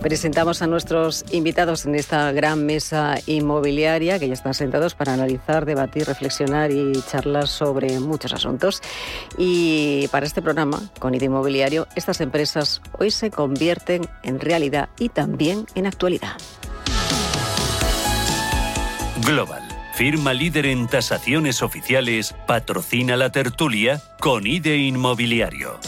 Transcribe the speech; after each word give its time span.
Presentamos 0.00 0.62
a 0.62 0.68
nuestros 0.68 1.24
invitados 1.32 1.84
en 1.84 1.96
esta 1.96 2.30
gran 2.30 2.64
mesa 2.64 3.16
inmobiliaria 3.26 4.20
que 4.20 4.28
ya 4.28 4.34
están 4.34 4.54
sentados 4.54 4.94
para 4.94 5.12
analizar, 5.12 5.66
debatir, 5.66 6.04
reflexionar 6.06 6.70
y 6.70 6.92
charlar 7.10 7.48
sobre 7.48 7.98
muchos 7.98 8.32
asuntos. 8.32 8.80
Y 9.36 10.06
para 10.08 10.24
este 10.24 10.40
programa, 10.40 10.80
con 11.00 11.14
ID 11.14 11.24
Inmobiliario, 11.24 11.88
estas 11.96 12.20
empresas 12.20 12.80
hoy 12.98 13.10
se 13.10 13.32
convierten 13.32 14.08
en 14.22 14.38
realidad 14.38 14.88
y 15.00 15.08
también 15.08 15.66
en 15.74 15.86
actualidad. 15.86 16.36
Global, 19.26 19.62
firma 19.94 20.32
líder 20.32 20.66
en 20.66 20.86
tasaciones 20.86 21.60
oficiales, 21.60 22.36
patrocina 22.46 23.16
la 23.16 23.32
tertulia 23.32 24.00
con 24.20 24.46
IDE 24.46 24.76
Inmobiliario. 24.76 25.80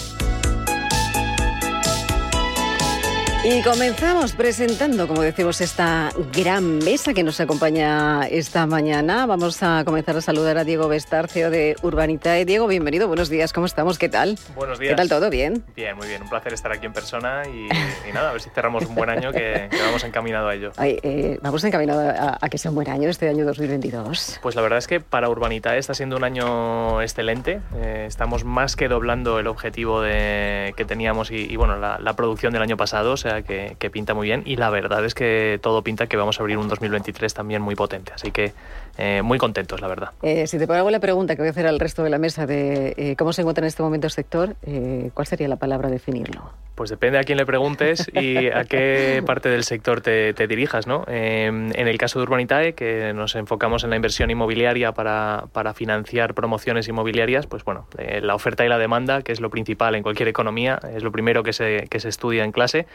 Y 3.43 3.63
comenzamos 3.63 4.35
presentando, 4.35 5.09
como 5.09 5.23
decimos, 5.23 5.63
esta 5.63 6.11
gran 6.31 6.77
mesa 6.77 7.15
que 7.15 7.23
nos 7.23 7.41
acompaña 7.41 8.27
esta 8.27 8.67
mañana. 8.67 9.25
Vamos 9.25 9.63
a 9.63 9.83
comenzar 9.87 10.15
a 10.19 10.21
saludar 10.21 10.59
a 10.59 10.65
Diego 10.65 10.89
Bestarcio 10.89 11.49
de 11.49 11.75
Urbanitae. 11.81 12.45
Diego, 12.45 12.67
bienvenido, 12.67 13.09
buenos 13.09 13.31
días, 13.31 13.55
¿cómo 13.55 13.65
estamos? 13.65 13.99
¿Qué 13.99 14.11
tal? 14.11 14.39
Buenos 14.55 14.79
días. 14.79 14.91
¿Qué 14.91 14.97
tal 14.97 15.09
todo? 15.09 15.31
¿Bien? 15.31 15.65
Bien, 15.75 15.97
muy 15.97 16.07
bien. 16.07 16.21
Un 16.21 16.29
placer 16.29 16.53
estar 16.53 16.71
aquí 16.71 16.85
en 16.85 16.93
persona 16.93 17.45
y, 17.47 17.65
y 18.11 18.13
nada, 18.13 18.29
a 18.29 18.33
ver 18.33 18.43
si 18.43 18.51
cerramos 18.51 18.85
un 18.85 18.95
buen 18.95 19.09
año 19.09 19.33
que, 19.33 19.69
que 19.71 19.83
vamos 19.87 20.05
encaminado 20.05 20.49
a 20.49 20.55
ello. 20.55 20.73
Ay, 20.77 20.99
eh, 21.03 21.39
vamos 21.41 21.65
encaminados 21.65 22.15
a, 22.15 22.37
a, 22.43 22.49
que 22.51 22.59
sea 22.59 22.71
un 22.71 22.75
buen 22.75 22.91
año 22.91 23.09
este 23.09 23.27
año 23.27 23.47
2022. 23.47 24.41
Pues 24.43 24.55
la 24.55 24.61
verdad 24.61 24.79
es 24.79 24.87
que 24.87 25.01
para 25.01 25.31
Urbanitae 25.31 25.79
está 25.79 25.95
siendo 25.95 26.19
un 26.19 26.25
año 26.25 27.01
excelente. 27.01 27.63
Eh, 27.75 28.05
estamos 28.07 28.45
más 28.45 28.77
que 28.77 28.89
doblando 28.89 29.39
el 29.39 29.47
objetivo 29.47 30.03
de, 30.03 30.75
que 30.77 30.85
teníamos 30.85 31.31
y, 31.31 31.37
y 31.51 31.57
bueno, 31.57 31.79
la, 31.79 31.99
la, 31.99 32.13
producción 32.17 32.53
del 32.53 32.61
año 32.61 32.77
pasado, 32.77 33.13
o 33.13 33.17
sea 33.17 33.30
que, 33.43 33.77
que 33.79 33.91
pinta 33.91 34.15
muy 34.15 34.29
bien 34.29 34.43
y 34.45 34.57
la 34.57 34.71
verdad 34.71 35.05
es 35.05 35.15
que 35.15 35.59
todo 35.63 35.83
pinta 35.83 36.07
que 36.07 36.17
vamos 36.17 36.39
a 36.39 36.43
abrir 36.43 36.59
un 36.59 36.69
2023 36.69 37.33
también 37.33 37.63
muy 37.63 37.75
potente. 37.75 38.13
Así 38.15 38.31
que 38.31 38.53
eh, 39.01 39.23
muy 39.23 39.39
contentos, 39.39 39.81
la 39.81 39.89
verdad. 39.89 40.11
Eh, 40.23 40.47
si 40.47 40.59
te 40.59 40.67
pongo 40.67 40.91
la 40.91 41.01
pregunta 41.01 41.35
que 41.35 41.41
voy 41.43 41.49
a 41.49 41.53
hacer 41.53 41.67
al 41.67 41.81
resto 41.81 42.03
de 42.05 42.11
la 42.11 42.19
mesa 42.19 42.47
de 42.47 42.95
eh, 42.99 43.17
cómo 43.17 43.33
se 43.33 43.41
encuentra 43.41 43.65
en 43.65 43.69
este 43.69 43.83
momento 43.83 44.07
el 44.07 44.11
sector, 44.11 44.57
eh, 44.63 45.11
¿cuál 45.15 45.27
sería 45.27 45.49
la 45.49 45.57
palabra 45.57 45.89
a 45.89 45.91
definirlo? 45.91 46.53
Pues 46.81 46.89
depende 46.89 47.19
a 47.19 47.25
quién 47.25 47.37
le 47.37 47.45
preguntes 47.45 48.11
y 48.15 48.49
a 48.49 48.65
qué 48.65 49.23
parte 49.27 49.51
del 49.51 49.65
sector 49.65 50.01
te, 50.01 50.33
te 50.33 50.47
dirijas. 50.47 50.87
¿no? 50.87 51.05
Eh, 51.09 51.45
en 51.45 51.89
el 51.89 51.99
caso 51.99 52.19
de 52.19 52.23
Urbanitae, 52.23 52.73
que 52.73 53.13
nos 53.13 53.35
enfocamos 53.35 53.85
en 53.85 53.91
la 53.91 53.97
inversión 53.97 54.31
inmobiliaria 54.31 54.93
para, 54.93 55.45
para 55.53 55.75
financiar 55.75 56.33
promociones 56.33 56.89
inmobiliarias, 56.89 57.47
pues 57.47 57.65
bueno, 57.65 57.87
eh, 57.99 58.21
la 58.23 58.35
oferta 58.35 58.65
y 58.65 58.71
la 58.71 58.79
demanda, 58.79 59.21
que 59.21 59.33
es 59.33 59.43
lo 59.43 59.51
principal 59.51 59.95
en 59.95 60.03
cualquier 60.03 60.29
economía, 60.29 60.81
es 60.95 61.03
lo 61.03 61.13
primero 61.13 61.43
que 61.43 61.53
se, 61.53 61.87
que 61.91 62.01
se 62.01 62.09
estudia 62.09 62.45
en 62.45 62.53
clase. 62.53 62.87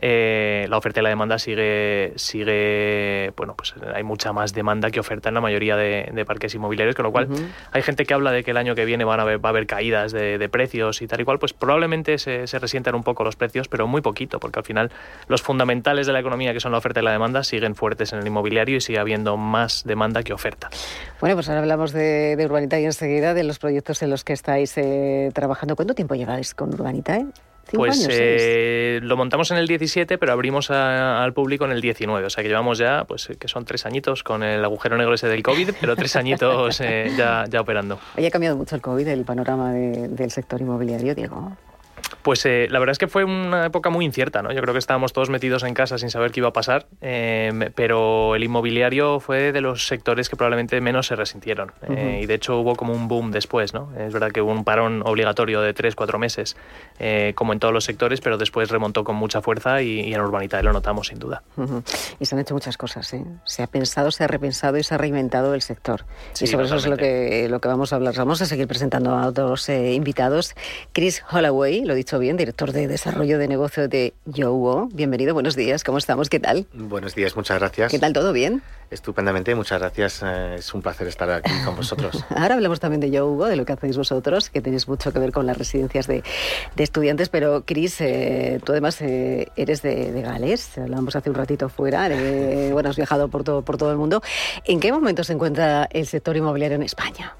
Eh, 0.00 0.66
la 0.68 0.76
oferta 0.76 0.98
y 0.98 1.04
la 1.04 1.10
demanda 1.10 1.38
sigue, 1.38 2.14
sigue, 2.16 3.32
bueno, 3.36 3.54
pues 3.56 3.74
hay 3.94 4.02
mucha 4.02 4.32
más 4.32 4.52
demanda 4.52 4.90
que 4.90 4.98
oferta 4.98 5.28
en 5.28 5.36
la 5.36 5.40
mayoría 5.48 5.76
de, 5.76 6.10
de 6.12 6.24
parques 6.24 6.54
inmobiliarios, 6.54 6.94
con 6.94 7.04
lo 7.04 7.12
cual 7.12 7.26
uh 7.30 7.34
-huh. 7.34 7.48
hay 7.72 7.82
gente 7.82 8.04
que 8.04 8.14
habla 8.14 8.30
de 8.32 8.42
que 8.44 8.50
el 8.52 8.56
año 8.56 8.74
que 8.74 8.84
viene 8.84 9.04
van 9.04 9.20
a 9.20 9.22
haber, 9.24 9.38
va 9.44 9.48
a 9.48 9.52
haber 9.54 9.66
caídas 9.66 10.12
de, 10.12 10.38
de 10.38 10.48
precios 10.48 11.02
y 11.02 11.06
tal 11.06 11.20
y 11.20 11.24
cual, 11.24 11.38
pues 11.38 11.52
probablemente 11.52 12.18
se, 12.18 12.46
se 12.46 12.58
resientan 12.58 12.94
un 12.94 13.02
poco 13.02 13.24
los 13.24 13.36
precios, 13.36 13.68
pero 13.68 13.86
muy 13.86 14.00
poquito, 14.02 14.38
porque 14.38 14.58
al 14.60 14.64
final 14.64 14.90
los 15.26 15.42
fundamentales 15.42 16.06
de 16.06 16.12
la 16.12 16.20
economía, 16.20 16.52
que 16.52 16.60
son 16.60 16.72
la 16.72 16.78
oferta 16.78 17.00
y 17.00 17.04
la 17.04 17.12
demanda, 17.12 17.42
siguen 17.42 17.74
fuertes 17.74 18.12
en 18.12 18.20
el 18.20 18.26
inmobiliario 18.26 18.76
y 18.76 18.80
sigue 18.80 18.98
habiendo 18.98 19.36
más 19.36 19.84
demanda 19.84 20.22
que 20.22 20.32
oferta. 20.32 20.68
Bueno, 21.20 21.34
pues 21.36 21.48
ahora 21.48 21.60
hablamos 21.60 21.92
de, 21.92 22.36
de 22.36 22.44
Urbanitae 22.44 22.84
enseguida, 22.84 23.34
de 23.34 23.44
los 23.44 23.58
proyectos 23.58 24.02
en 24.02 24.10
los 24.10 24.22
que 24.24 24.32
estáis 24.32 24.76
eh, 24.76 25.30
trabajando. 25.34 25.74
¿Cuánto 25.76 25.94
tiempo 25.94 26.14
lleváis 26.14 26.54
con 26.54 26.72
Urbanitae? 26.74 27.26
Pues 27.76 27.98
años, 27.98 28.08
eh, 28.12 29.00
lo 29.02 29.16
montamos 29.16 29.50
en 29.50 29.58
el 29.58 29.66
17, 29.66 30.18
pero 30.18 30.32
abrimos 30.32 30.70
a, 30.70 31.22
al 31.22 31.32
público 31.32 31.64
en 31.64 31.72
el 31.72 31.80
19. 31.80 32.26
O 32.26 32.30
sea 32.30 32.42
que 32.42 32.48
llevamos 32.48 32.78
ya, 32.78 33.04
pues 33.04 33.28
que 33.38 33.48
son 33.48 33.64
tres 33.64 33.86
añitos 33.86 34.22
con 34.22 34.42
el 34.42 34.64
agujero 34.64 34.96
negro 34.96 35.14
ese 35.14 35.28
del 35.28 35.42
COVID, 35.42 35.70
pero 35.80 35.96
tres 35.96 36.16
añitos 36.16 36.80
eh, 36.80 37.12
ya, 37.16 37.44
ya 37.48 37.60
operando. 37.60 37.98
Oye, 38.16 38.26
ha 38.26 38.30
cambiado 38.30 38.56
mucho 38.56 38.74
el 38.74 38.80
COVID, 38.80 39.06
el 39.08 39.24
panorama 39.24 39.72
de, 39.72 40.08
del 40.08 40.30
sector 40.30 40.60
inmobiliario, 40.60 41.14
Diego. 41.14 41.56
Pues 42.22 42.44
eh, 42.46 42.66
la 42.70 42.78
verdad 42.78 42.92
es 42.92 42.98
que 42.98 43.08
fue 43.08 43.24
una 43.24 43.66
época 43.66 43.90
muy 43.90 44.04
incierta, 44.04 44.42
¿no? 44.42 44.52
Yo 44.52 44.60
creo 44.60 44.74
que 44.74 44.78
estábamos 44.78 45.12
todos 45.12 45.30
metidos 45.30 45.62
en 45.62 45.74
casa 45.74 45.98
sin 45.98 46.10
saber 46.10 46.30
qué 46.30 46.40
iba 46.40 46.48
a 46.48 46.52
pasar, 46.52 46.86
eh, 47.00 47.70
pero 47.74 48.34
el 48.34 48.44
inmobiliario 48.44 49.20
fue 49.20 49.52
de 49.52 49.60
los 49.60 49.86
sectores 49.86 50.28
que 50.28 50.36
probablemente 50.36 50.80
menos 50.80 51.06
se 51.06 51.16
resintieron. 51.16 51.72
Uh 51.82 51.92
-huh. 51.92 51.98
eh, 51.98 52.20
y 52.22 52.26
de 52.26 52.34
hecho 52.34 52.58
hubo 52.58 52.76
como 52.76 52.92
un 52.92 53.08
boom 53.08 53.30
después, 53.30 53.72
¿no? 53.74 53.92
Es 53.96 54.12
verdad 54.12 54.30
que 54.32 54.40
hubo 54.40 54.52
un 54.52 54.64
parón 54.64 55.02
obligatorio 55.04 55.60
de 55.60 55.72
3, 55.72 55.94
4 55.94 56.18
meses, 56.18 56.56
eh, 56.98 57.32
como 57.34 57.52
en 57.52 57.60
todos 57.60 57.72
los 57.72 57.84
sectores, 57.84 58.20
pero 58.20 58.36
después 58.36 58.70
remontó 58.70 59.04
con 59.04 59.16
mucha 59.16 59.40
fuerza 59.40 59.80
y, 59.82 60.00
y 60.00 60.12
en 60.14 60.20
Urbanitae 60.20 60.62
lo 60.62 60.72
notamos 60.72 61.08
sin 61.08 61.18
duda. 61.18 61.42
Uh 61.56 61.62
-huh. 61.62 62.16
Y 62.20 62.24
se 62.26 62.34
han 62.34 62.40
hecho 62.40 62.54
muchas 62.54 62.76
cosas, 62.76 63.12
¿eh? 63.14 63.24
Se 63.44 63.62
ha 63.62 63.66
pensado, 63.66 64.10
se 64.10 64.24
ha 64.24 64.26
repensado 64.26 64.76
y 64.76 64.82
se 64.82 64.94
ha 64.94 64.98
reinventado 64.98 65.54
el 65.54 65.62
sector. 65.62 66.04
Sí, 66.32 66.44
y 66.44 66.48
sobre 66.48 66.64
totalmente. 66.64 66.76
eso 66.76 66.76
es 66.76 66.90
lo 66.90 66.96
que, 66.96 67.48
lo 67.48 67.60
que 67.60 67.68
vamos 67.68 67.92
a 67.92 67.96
hablar. 67.96 68.14
Vamos 68.16 68.42
a 68.42 68.46
seguir 68.46 68.66
presentando 68.66 69.14
a 69.14 69.26
otros 69.26 69.68
invitados. 69.68 70.54
Chris 70.92 71.22
Holloway, 71.30 71.84
lo 71.84 71.92
he 71.94 71.96
dicho 72.08 72.18
bien, 72.18 72.38
director 72.38 72.72
de 72.72 72.88
desarrollo 72.88 73.38
de 73.38 73.48
negocio 73.48 73.86
de 73.86 74.14
Yowo. 74.24 74.88
Bienvenido, 74.94 75.34
buenos 75.34 75.56
días, 75.56 75.84
¿cómo 75.84 75.98
estamos? 75.98 76.30
¿Qué 76.30 76.40
tal? 76.40 76.66
Buenos 76.72 77.14
días, 77.14 77.36
muchas 77.36 77.58
gracias. 77.58 77.90
¿Qué 77.90 77.98
tal, 77.98 78.14
todo 78.14 78.32
bien? 78.32 78.62
Estupendamente, 78.90 79.54
muchas 79.54 79.78
gracias. 79.78 80.22
Eh, 80.24 80.54
es 80.54 80.72
un 80.72 80.80
placer 80.80 81.06
estar 81.06 81.30
aquí 81.30 81.52
con 81.66 81.76
vosotros. 81.76 82.24
Ahora 82.34 82.54
hablamos 82.54 82.80
también 82.80 83.02
de 83.02 83.10
Yowo, 83.10 83.44
de 83.44 83.56
lo 83.56 83.66
que 83.66 83.74
hacéis 83.74 83.98
vosotros, 83.98 84.48
que 84.48 84.62
tenéis 84.62 84.88
mucho 84.88 85.12
que 85.12 85.18
ver 85.18 85.32
con 85.32 85.44
las 85.44 85.58
residencias 85.58 86.06
de, 86.06 86.22
de 86.76 86.82
estudiantes, 86.82 87.28
pero 87.28 87.66
Cris, 87.66 88.00
eh, 88.00 88.58
tú 88.64 88.72
además 88.72 89.02
eh, 89.02 89.48
eres 89.56 89.82
de, 89.82 90.10
de, 90.10 90.22
Gales, 90.22 90.78
hablábamos 90.78 91.14
hace 91.14 91.28
un 91.28 91.36
ratito 91.36 91.68
fuera, 91.68 92.08
bueno, 92.72 92.88
has 92.88 92.96
viajado 92.96 93.28
por 93.28 93.44
todo, 93.44 93.60
por 93.60 93.76
todo 93.76 93.90
el 93.90 93.98
mundo. 93.98 94.22
¿En 94.64 94.80
qué 94.80 94.92
momento 94.92 95.24
se 95.24 95.34
encuentra 95.34 95.86
el 95.90 96.06
sector 96.06 96.38
inmobiliario 96.38 96.76
en 96.76 96.84
España? 96.84 97.36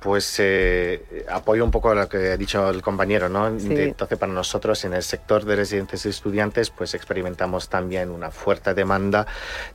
Pues 0.00 0.36
eh, 0.38 1.26
apoyo 1.28 1.64
un 1.64 1.70
poco 1.70 1.94
lo 1.94 2.08
que 2.08 2.32
ha 2.32 2.36
dicho 2.36 2.70
el 2.70 2.82
compañero, 2.82 3.28
¿no? 3.28 3.58
Sí. 3.58 3.66
Entonces, 3.70 4.18
para 4.18 4.32
nosotros 4.32 4.84
en 4.84 4.94
el 4.94 5.02
sector 5.02 5.44
de 5.44 5.56
residencias 5.56 6.04
de 6.04 6.10
estudiantes, 6.10 6.70
pues 6.70 6.94
experimentamos 6.94 7.68
también 7.68 8.10
una 8.10 8.30
fuerte 8.30 8.74
demanda, 8.74 9.26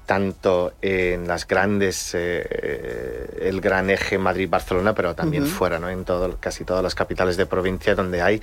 tanto 0.05 0.73
en 0.81 1.27
las 1.27 1.45
grandes, 1.47 2.11
eh, 2.13 3.39
el 3.41 3.61
gran 3.61 3.89
eje 3.89 4.17
Madrid-Barcelona, 4.17 4.93
pero 4.95 5.13
también 5.13 5.43
uh 5.43 5.47
-huh. 5.47 5.49
fuera, 5.49 5.79
¿no? 5.79 5.89
En 5.89 6.05
todo, 6.05 6.37
casi 6.39 6.63
todas 6.63 6.83
las 6.83 6.95
capitales 6.95 7.37
de 7.37 7.45
provincia 7.45 7.95
donde 7.95 8.21
hay 8.21 8.41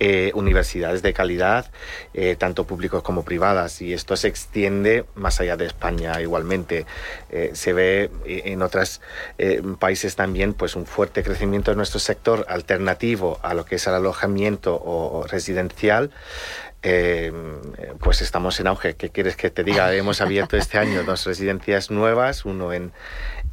eh, 0.00 0.32
universidades 0.34 1.02
de 1.02 1.12
calidad, 1.12 1.70
eh, 2.12 2.36
tanto 2.36 2.64
públicos 2.64 3.02
como 3.02 3.24
privadas, 3.24 3.80
y 3.80 3.92
esto 3.92 4.16
se 4.16 4.28
extiende 4.28 5.04
más 5.14 5.40
allá 5.40 5.56
de 5.56 5.66
España 5.66 6.20
igualmente. 6.20 6.86
Eh, 7.30 7.50
se 7.54 7.72
ve 7.72 8.10
en 8.26 8.62
otros 8.62 9.00
países 9.78 10.16
también, 10.16 10.54
pues 10.54 10.76
un 10.76 10.86
fuerte 10.86 11.13
crecimiento 11.22 11.70
de 11.70 11.76
nuestro 11.76 12.00
sector 12.00 12.46
alternativo 12.48 13.38
a 13.42 13.54
lo 13.54 13.64
que 13.64 13.76
es 13.76 13.86
el 13.86 13.94
alojamiento 13.94 14.74
o, 14.74 15.20
o 15.20 15.26
residencial. 15.26 16.10
Eh, 16.86 17.32
pues 17.98 18.20
estamos 18.20 18.60
en 18.60 18.66
auge. 18.66 18.94
¿Qué 18.94 19.08
quieres 19.08 19.36
que 19.36 19.50
te 19.50 19.64
diga? 19.64 19.92
Hemos 19.94 20.20
abierto 20.20 20.56
este 20.56 20.78
año 20.78 21.02
dos 21.02 21.24
residencias 21.24 21.90
nuevas, 21.90 22.44
uno 22.44 22.74
en, 22.74 22.92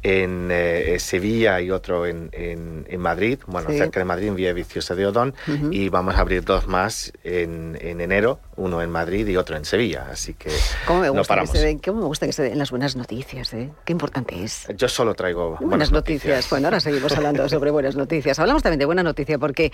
en 0.02 0.48
eh, 0.50 0.98
Sevilla 0.98 1.60
y 1.60 1.70
otro 1.70 2.06
en, 2.06 2.28
en, 2.32 2.86
en 2.88 3.00
Madrid, 3.00 3.38
bueno, 3.46 3.70
sí. 3.70 3.78
cerca 3.78 4.00
de 4.00 4.04
Madrid, 4.04 4.28
en 4.28 4.36
Vía 4.36 4.52
Viciosa 4.52 4.94
de 4.94 5.06
Odón, 5.06 5.34
uh 5.46 5.50
-huh. 5.50 5.68
y 5.74 5.88
vamos 5.88 6.16
a 6.16 6.20
abrir 6.20 6.44
dos 6.44 6.66
más 6.66 7.12
en, 7.24 7.78
en, 7.80 8.00
enero, 8.00 8.40
uno 8.56 8.82
en 8.82 8.90
Madrid 8.90 9.26
y 9.28 9.36
otro 9.36 9.56
en 9.56 9.64
Sevilla, 9.64 10.06
así 10.10 10.34
que 10.34 10.50
¿Cómo 10.86 11.00
me 11.00 11.08
gusta 11.08 11.20
no 11.22 11.24
paramos. 11.26 11.50
Que 11.52 11.58
se 11.58 11.64
den, 11.66 11.78
¿Cómo 11.78 12.00
me 12.00 12.06
gusta 12.06 12.26
que 12.26 12.32
se 12.32 12.42
den 12.42 12.58
las 12.58 12.70
buenas 12.70 12.96
noticias? 12.96 13.52
Eh? 13.54 13.70
Qué 13.84 13.92
importante 13.92 14.42
es. 14.42 14.66
Yo 14.76 14.88
solo 14.88 15.14
traigo 15.14 15.50
buenas, 15.50 15.68
buenas 15.68 15.92
noticias. 15.92 16.24
noticias. 16.24 16.50
Bueno, 16.50 16.66
ahora 16.68 16.80
seguimos 16.80 17.16
hablando 17.16 17.48
sobre 17.48 17.70
buenas 17.78 17.94
noticias. 17.96 18.38
Hablamos 18.38 18.62
también 18.62 18.80
de 18.80 18.86
buena 18.86 19.02
noticia 19.02 19.38
porque 19.38 19.72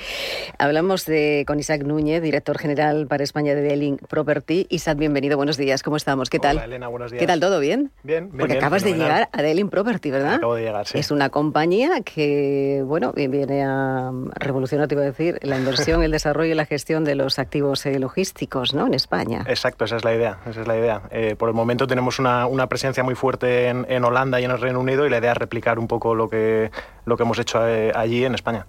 hablamos 0.59 1.07
de, 1.07 1.45
con 1.47 1.59
Isaac 1.59 1.83
Núñez, 1.85 2.23
director 2.23 2.59
general 2.59 3.07
para 3.07 3.25
España 3.25 3.55
de 3.55 3.63
Dealing 3.63 3.97
Property. 3.97 4.67
Isaac, 4.69 4.99
bienvenido, 4.99 5.37
buenos 5.37 5.57
días, 5.57 5.83
¿cómo 5.83 5.97
estamos? 5.97 6.29
¿Qué 6.29 6.39
tal? 6.39 6.57
Hola, 6.57 6.67
Elena, 6.67 6.89
buenos 6.89 7.11
días. 7.11 7.21
¿Qué 7.21 7.27
tal, 7.27 7.41
todo 7.41 7.61
bien? 7.61 7.91
Bien, 8.03 8.25
bien 8.27 8.39
Porque 8.39 8.55
bien, 8.55 8.59
acabas 8.65 8.83
fenomenal. 8.83 9.09
de 9.09 9.15
llegar 9.15 9.29
a 9.33 9.43
Dealing 9.43 9.71
Property, 9.71 10.11
¿verdad? 10.11 10.18
Acabo 10.27 10.55
de 10.55 10.63
llegar, 10.63 10.87
sí. 10.87 10.99
Es 10.99 11.11
una 11.11 11.31
compañía 11.31 12.01
que, 12.03 12.83
bueno, 12.85 13.13
viene 13.15 13.65
a 13.65 14.11
revolucionar, 14.37 14.89
te 14.89 14.95
iba 14.95 15.03
a 15.03 15.07
decir, 15.07 15.39
la 15.43 15.59
inversión, 15.59 16.03
el 16.03 16.11
desarrollo 16.11 16.53
y 16.53 16.55
la 16.55 16.67
gestión 16.67 17.05
de 17.05 17.15
los 17.15 17.39
activos 17.39 17.85
eh, 17.87 17.99
logísticos, 17.99 18.75
¿no? 18.75 18.87
En 18.87 18.95
España. 18.95 19.45
Exacto, 19.47 19.85
esa 19.85 19.97
es 19.97 20.05
la 20.05 20.15
idea, 20.15 20.39
esa 20.49 20.63
es 20.63 20.67
la 20.67 20.77
idea. 20.77 21.03
Eh, 21.11 21.37
por 21.37 21.49
el 21.49 21.55
momento 21.55 21.87
tenemos 21.87 22.19
una, 22.19 22.47
una 22.47 22.67
presencia 22.67 23.03
muy 23.03 23.15
fuerte 23.15 23.69
en, 23.69 23.87
en, 23.89 24.05
Holanda 24.05 24.41
y 24.41 24.45
en 24.45 24.51
el 24.51 24.61
Reino 24.61 24.81
Unido 24.81 25.07
y 25.07 25.11
la 25.11 25.19
idea 25.19 25.33
es 25.33 25.39
replicar 25.39 25.79
un 25.79 25.89
poco 25.89 26.15
lo 26.15 26.29
que, 26.29 26.71
lo 27.09 27.17
que 27.17 27.23
hemos 27.23 27.39
hecho 27.39 27.67
eh, 27.67 27.93
allí 27.95 28.25
en 28.25 28.35
España. 28.35 28.67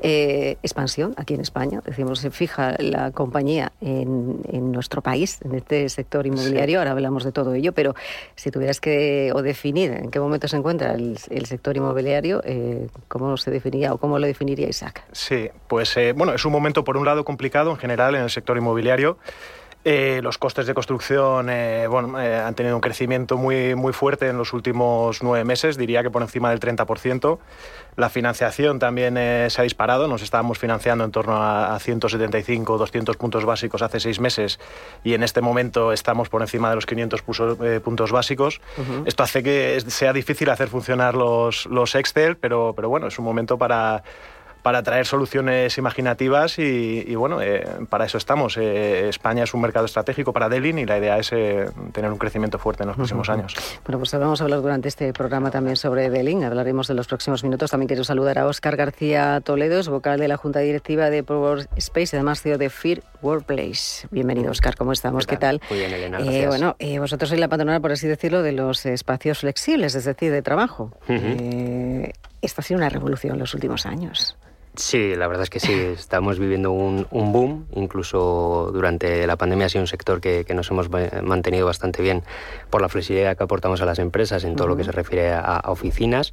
Eh, 0.00 0.56
expansión 0.62 1.14
aquí 1.16 1.34
en 1.34 1.40
España, 1.40 1.80
decimos, 1.84 2.18
se 2.18 2.32
fija 2.32 2.74
la 2.78 3.12
compañía 3.12 3.70
en, 3.80 4.72
nuestro 4.72 5.02
país, 5.02 5.38
en 5.44 5.54
este 5.54 5.88
sector 5.88 6.26
inmobiliario, 6.26 6.80
ahora 6.80 6.90
hablamos 6.90 7.22
de 7.22 7.30
todo 7.30 7.54
ello, 7.54 7.72
pero 7.72 7.94
si 8.34 8.50
tuvieras 8.50 8.80
que 8.80 9.30
o 9.32 9.42
definir 9.42 9.92
en 9.92 10.10
qué 10.10 10.18
momento 10.18 10.48
se 10.48 10.56
encuentra 10.56 10.94
el, 10.94 11.16
sector 11.46 11.76
inmobiliario, 11.76 12.42
eh, 12.44 12.88
¿cómo 13.06 13.36
se 13.36 13.52
definiría 13.52 13.94
o 13.94 13.98
cómo 13.98 14.18
lo 14.18 14.26
definiría 14.26 14.68
Isaac? 14.68 15.04
Sí, 15.12 15.48
pues 15.68 15.96
bueno, 16.16 16.34
es 16.34 16.44
un 16.44 16.50
momento 16.50 16.82
por 16.82 16.96
un 16.96 17.04
lado 17.04 17.24
complicado 17.24 17.70
en 17.70 17.76
general 17.76 18.16
en 18.16 18.22
el 18.22 18.30
sector 18.30 18.56
inmobiliario. 18.56 19.18
Eh, 19.88 20.18
los 20.20 20.36
costes 20.36 20.66
de 20.66 20.74
construcción 20.74 21.48
eh, 21.48 21.86
bueno, 21.86 22.20
eh, 22.20 22.34
han 22.34 22.56
tenido 22.56 22.74
un 22.74 22.80
crecimiento 22.80 23.36
muy, 23.36 23.76
muy 23.76 23.92
fuerte 23.92 24.26
en 24.26 24.36
los 24.36 24.52
últimos 24.52 25.22
nueve 25.22 25.44
meses, 25.44 25.76
diría 25.76 26.02
que 26.02 26.10
por 26.10 26.22
encima 26.22 26.50
del 26.50 26.58
30%. 26.58 27.38
La 27.94 28.08
financiación 28.08 28.80
también 28.80 29.14
se 29.14 29.60
ha 29.60 29.62
disparado, 29.62 30.08
nos 30.08 30.22
estábamos 30.22 30.58
financiando 30.58 31.04
en 31.04 31.12
torno 31.12 31.36
a, 31.36 31.78
175 31.78 32.72
o 32.72 32.78
200 32.78 33.16
puntos 33.16 33.44
básicos 33.44 33.80
hace 33.80 34.00
seis 34.00 34.18
meses 34.18 34.58
y 35.04 35.14
en 35.14 35.22
este 35.22 35.40
momento 35.40 35.92
estamos 35.92 36.28
por 36.28 36.42
encima 36.42 36.68
de 36.68 36.74
los 36.74 36.84
500 36.84 37.22
puntos 37.82 38.10
básicos. 38.10 38.60
Esto 39.06 39.22
hace 39.22 39.42
que 39.44 39.80
sea 39.86 40.12
difícil 40.12 40.50
hacer 40.50 40.68
funcionar 40.68 41.14
los, 41.14 41.64
los 41.66 41.94
Excel, 41.94 42.36
pero, 42.36 42.74
pero 42.74 42.88
bueno, 42.88 43.06
es 43.06 43.18
un 43.20 43.24
momento 43.24 43.56
para 43.56 44.02
para 44.66 44.82
traer 44.82 45.06
soluciones 45.06 45.78
imaginativas 45.78 46.58
y, 46.58 47.14
bueno, 47.14 47.40
eh, 47.40 47.64
para 47.88 48.04
eso 48.04 48.18
estamos. 48.18 48.56
Eh, 48.56 49.08
España 49.08 49.44
es 49.44 49.54
un 49.54 49.60
mercado 49.60 49.86
estratégico 49.86 50.32
para 50.32 50.48
Delin 50.48 50.80
y 50.80 50.84
la 50.84 50.98
idea 50.98 51.18
es 51.18 51.30
eh, 51.30 51.66
tener 51.92 52.10
un 52.10 52.18
crecimiento 52.18 52.58
fuerte 52.58 52.82
en 52.82 52.88
los 52.88 52.96
próximos 52.96 53.28
años. 53.28 53.54
Bueno, 53.84 54.00
pues 54.00 54.10
vamos 54.10 54.40
a 54.40 54.44
hablar 54.44 54.62
durante 54.62 54.88
este 54.88 55.12
programa 55.12 55.52
también 55.52 55.76
sobre 55.76 56.10
Delin, 56.10 56.42
hablaremos 56.42 56.88
de 56.88 56.94
los 56.94 57.06
próximos 57.06 57.44
minutos. 57.44 57.70
También 57.70 57.86
quiero 57.86 58.02
saludar 58.02 58.40
a 58.40 58.46
Óscar 58.48 58.74
García 58.74 59.40
Toledo, 59.40 59.78
es 59.78 59.88
vocal 59.88 60.18
de 60.18 60.26
la 60.26 60.36
Junta 60.36 60.58
Directiva 60.58 61.10
de 61.10 61.22
Power 61.22 61.68
Space 61.76 62.16
y 62.16 62.18
además 62.18 62.42
CEO 62.42 62.58
de 62.58 62.68
Fear 62.68 63.04
Workplace. 63.22 64.08
Bienvenido, 64.10 64.50
Óscar, 64.50 64.74
¿cómo 64.74 64.90
estamos? 64.90 65.28
¿Qué 65.28 65.36
tal? 65.36 65.60
Muy 65.70 65.78
bien, 65.78 65.92
Elena, 65.92 66.18
bueno, 66.48 66.74
vosotros 66.98 67.28
sois 67.28 67.40
la 67.40 67.46
patronal, 67.46 67.80
por 67.80 67.92
así 67.92 68.08
decirlo, 68.08 68.42
de 68.42 68.50
los 68.50 68.84
espacios 68.84 69.38
flexibles, 69.38 69.94
es 69.94 70.06
decir, 70.06 70.32
de 70.32 70.42
trabajo. 70.42 70.90
esta 72.42 72.62
ha 72.62 72.64
sido 72.64 72.78
una 72.78 72.88
revolución 72.88 73.34
en 73.34 73.38
los 73.38 73.54
últimos 73.54 73.86
años. 73.86 74.36
Sí, 74.76 75.14
la 75.14 75.26
verdad 75.26 75.44
es 75.44 75.50
que 75.50 75.60
sí, 75.60 75.72
estamos 75.98 76.38
viviendo 76.38 76.70
un, 76.72 77.06
boom, 77.10 77.66
incluso 77.74 78.70
durante 78.72 79.26
la 79.26 79.36
pandemia 79.36 79.66
ha 79.66 79.68
sido 79.68 79.82
un 79.82 79.88
sector 79.88 80.20
que, 80.20 80.44
nos 80.54 80.70
hemos 80.70 80.88
mantenido 81.22 81.66
bastante 81.66 82.02
bien 82.02 82.22
por 82.70 82.82
la 82.82 82.88
flexibilidad 82.88 83.36
que 83.36 83.44
aportamos 83.44 83.80
a 83.82 83.86
las 83.86 83.98
empresas 83.98 84.44
en 84.44 84.56
todo 84.56 84.68
lo 84.68 84.76
que 84.76 84.84
se 84.84 84.92
refiere 84.92 85.32
a, 85.32 85.62
oficinas. 85.66 86.32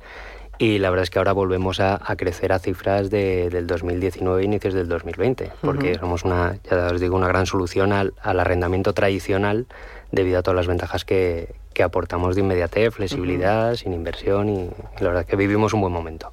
Y 0.60 0.78
la 0.78 0.92
verdad 0.92 1.04
es 1.04 1.10
que 1.10 1.18
ahora 1.18 1.34
volvemos 1.34 1.80
a, 1.80 2.00
crecer 2.16 2.54
a 2.54 2.60
cifras 2.60 3.10
de, 3.10 3.50
del 3.50 3.66
2019 3.66 4.42
e 4.42 4.46
inicios 4.46 4.74
del 4.74 4.88
2020, 4.88 5.52
porque 5.62 5.96
somos 5.96 6.24
una, 6.24 6.58
ya 6.70 6.88
os 6.88 7.02
digo, 7.02 7.16
una 7.16 7.28
gran 7.28 7.48
solución 7.48 7.92
al, 7.92 8.14
arrendamiento 8.22 8.94
tradicional 8.94 9.66
debido 10.12 10.40
a 10.40 10.44
todas 10.44 10.56
las 10.56 10.68
ventajas 10.68 11.06
que, 11.06 11.56
aportamos 11.82 12.36
de 12.36 12.42
inmediatez, 12.42 12.94
flexibilidad, 12.94 13.74
sin 13.76 13.94
inversión 13.94 14.50
y, 14.50 14.70
la 15.00 15.08
verdad 15.08 15.22
es 15.22 15.28
que 15.28 15.36
vivimos 15.36 15.74
un 15.74 15.82
buen 15.82 15.94
momento. 15.94 16.32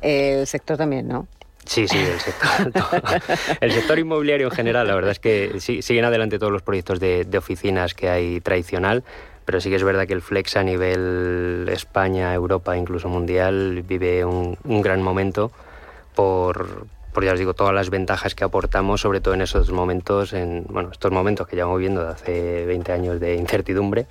El 0.00 0.46
sector 0.46 0.78
también, 0.78 1.08
¿no? 1.08 1.26
Sí, 1.64 1.86
sí, 1.86 1.98
el 1.98 2.18
sector, 2.18 2.72
el 3.60 3.72
sector 3.72 3.98
inmobiliario 3.98 4.48
en 4.48 4.52
general, 4.52 4.88
la 4.88 4.94
verdad 4.94 5.12
es 5.12 5.20
que 5.20 5.60
siguen 5.60 6.04
adelante 6.04 6.38
todos 6.38 6.52
los 6.52 6.62
proyectos 6.62 6.98
de, 6.98 7.26
oficinas 7.38 7.94
que 7.94 8.08
hay 8.08 8.40
tradicional, 8.40 9.04
pero 9.44 9.60
sí 9.60 9.70
que 9.70 9.76
es 9.76 9.84
verdad 9.84 10.06
que 10.06 10.12
el 10.12 10.22
Flex 10.22 10.56
a 10.56 10.64
nivel 10.64 11.68
España, 11.70 12.34
Europa, 12.34 12.76
incluso 12.76 13.08
mundial, 13.08 13.82
vive 13.82 14.24
un, 14.24 14.56
gran 14.64 15.02
momento 15.02 15.52
por, 16.14 16.86
por, 17.12 17.24
ya 17.24 17.32
os 17.32 17.38
digo, 17.38 17.54
todas 17.54 17.74
las 17.74 17.90
ventajas 17.90 18.34
que 18.34 18.42
aportamos, 18.44 19.00
sobre 19.00 19.20
todo 19.20 19.34
en 19.34 19.42
esos 19.42 19.70
momentos, 19.70 20.32
en 20.32 20.64
bueno, 20.68 20.90
estos 20.90 21.12
momentos 21.12 21.46
que 21.46 21.56
llevamos 21.56 21.78
viendo 21.78 22.04
de 22.04 22.10
hace 22.10 22.66
20 22.66 22.92
años 22.92 23.20
de 23.20 23.36
incertidumbre, 23.36 24.06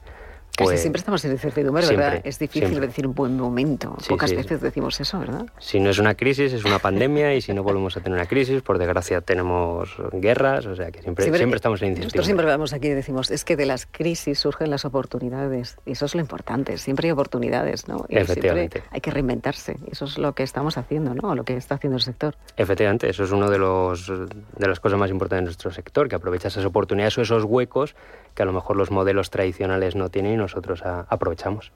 pues, 0.57 0.81
siempre 0.81 0.99
estamos 0.99 1.23
en 1.25 1.31
incertidumbre, 1.31 1.87
¿verdad? 1.87 2.21
Es 2.23 2.39
difícil 2.39 2.79
decir 2.79 3.07
un 3.07 3.13
buen 3.13 3.37
momento. 3.37 3.95
Pocas 4.07 4.33
veces 4.33 4.61
decimos 4.61 4.99
eso, 4.99 5.19
¿verdad? 5.19 5.45
Si 5.59 5.79
no 5.79 5.89
es 5.89 5.99
una 5.99 6.15
crisis, 6.15 6.53
es 6.53 6.65
una 6.65 6.79
pandemia 6.79 7.33
y 7.33 7.41
si 7.41 7.53
no 7.53 7.63
volvemos 7.63 7.95
a 7.97 8.01
tener 8.01 8.17
una 8.17 8.27
crisis, 8.27 8.61
por 8.61 8.77
desgracia 8.77 9.21
tenemos 9.21 9.95
guerras, 10.13 10.65
o 10.65 10.75
sea 10.75 10.91
que 10.91 11.01
siempre, 11.01 11.25
siempre, 11.25 11.55
estamos 11.55 11.81
en 11.81 11.89
incertidumbre. 11.89 12.05
Nosotros 12.05 12.25
siempre 12.25 12.45
vamos 12.45 12.73
aquí 12.73 12.87
y 12.87 12.91
decimos, 12.91 13.31
es 13.31 13.45
que 13.45 13.55
de 13.55 13.65
las 13.65 13.85
crisis 13.85 14.39
surgen 14.39 14.69
las 14.69 14.85
oportunidades 14.85 15.77
y 15.85 15.91
eso 15.91 16.05
es 16.05 16.15
lo 16.15 16.21
importante, 16.21 16.77
siempre 16.77 17.07
hay 17.07 17.11
oportunidades, 17.11 17.87
¿no? 17.87 18.05
Y 18.09 18.17
Efectivamente. 18.17 18.83
hay 18.89 19.01
que 19.01 19.11
reinventarse, 19.11 19.77
eso 19.89 20.05
es 20.05 20.17
lo 20.17 20.33
que 20.33 20.43
estamos 20.43 20.77
haciendo, 20.77 21.13
¿no? 21.13 21.35
Lo 21.35 21.43
que 21.43 21.55
está 21.55 21.75
haciendo 21.75 21.97
el 21.97 22.03
sector. 22.03 22.35
Efectivamente, 22.57 23.09
eso 23.09 23.23
es 23.23 23.31
uno 23.31 23.49
de, 23.49 23.57
los, 23.57 24.07
de 24.07 24.67
las 24.67 24.79
cosas 24.79 24.99
más 24.99 25.09
importantes 25.09 25.41
de 25.41 25.45
nuestro 25.45 25.71
sector, 25.71 26.09
que 26.09 26.15
aprovecha 26.15 26.49
esas 26.49 26.65
oportunidades 26.65 27.17
o 27.17 27.21
esos 27.21 27.43
huecos 27.43 27.95
que 28.35 28.43
a 28.43 28.45
lo 28.45 28.53
mejor 28.53 28.77
los 28.77 28.91
modelos 28.91 29.29
tradicionales 29.29 29.95
no 29.95 30.09
tienen 30.09 30.40
nosotros 30.41 30.81
aprovechamos. 30.83 31.71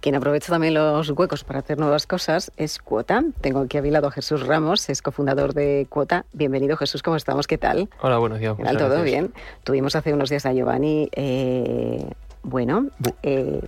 Quien 0.00 0.14
aprovecha 0.14 0.52
también 0.52 0.74
los 0.74 1.10
huecos 1.10 1.44
para 1.44 1.60
hacer 1.60 1.78
nuevas 1.78 2.06
cosas 2.06 2.52
es 2.56 2.78
Cuota. 2.78 3.24
Tengo 3.40 3.60
aquí 3.60 3.78
a 3.78 3.82
mi 3.82 3.90
lado 3.90 4.08
a 4.08 4.10
Jesús 4.10 4.46
Ramos, 4.46 4.88
es 4.88 5.02
cofundador 5.02 5.54
de 5.54 5.86
Cuota. 5.88 6.24
Bienvenido 6.32 6.76
Jesús, 6.76 7.02
¿cómo 7.02 7.16
estamos? 7.16 7.46
¿Qué 7.46 7.58
tal? 7.58 7.88
Hola, 8.00 8.18
buenos 8.18 8.38
días. 8.38 8.54
¿Todo 8.78 9.02
bien? 9.02 9.32
Tuvimos 9.64 9.96
hace 9.96 10.12
unos 10.12 10.30
días 10.30 10.46
a 10.46 10.52
Giovanni. 10.52 11.08
Eh, 11.12 12.10
bueno, 12.42 12.88
eh, 13.22 13.60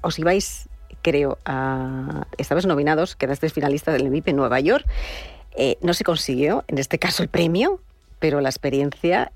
os 0.00 0.18
ibais, 0.18 0.68
creo, 1.02 1.38
a... 1.44 2.26
Estabais 2.38 2.66
nominados, 2.66 3.16
quedasteis 3.16 3.52
finalista 3.52 3.92
del 3.92 4.10
MIP 4.10 4.28
en 4.28 4.36
Nueva 4.36 4.60
York. 4.60 4.86
Eh, 5.56 5.76
no 5.82 5.92
se 5.92 6.04
consiguió, 6.04 6.64
en 6.68 6.78
este 6.78 6.98
caso, 6.98 7.22
el 7.22 7.28
premio, 7.28 7.80
pero 8.18 8.40
la 8.40 8.48
experiencia, 8.48 9.30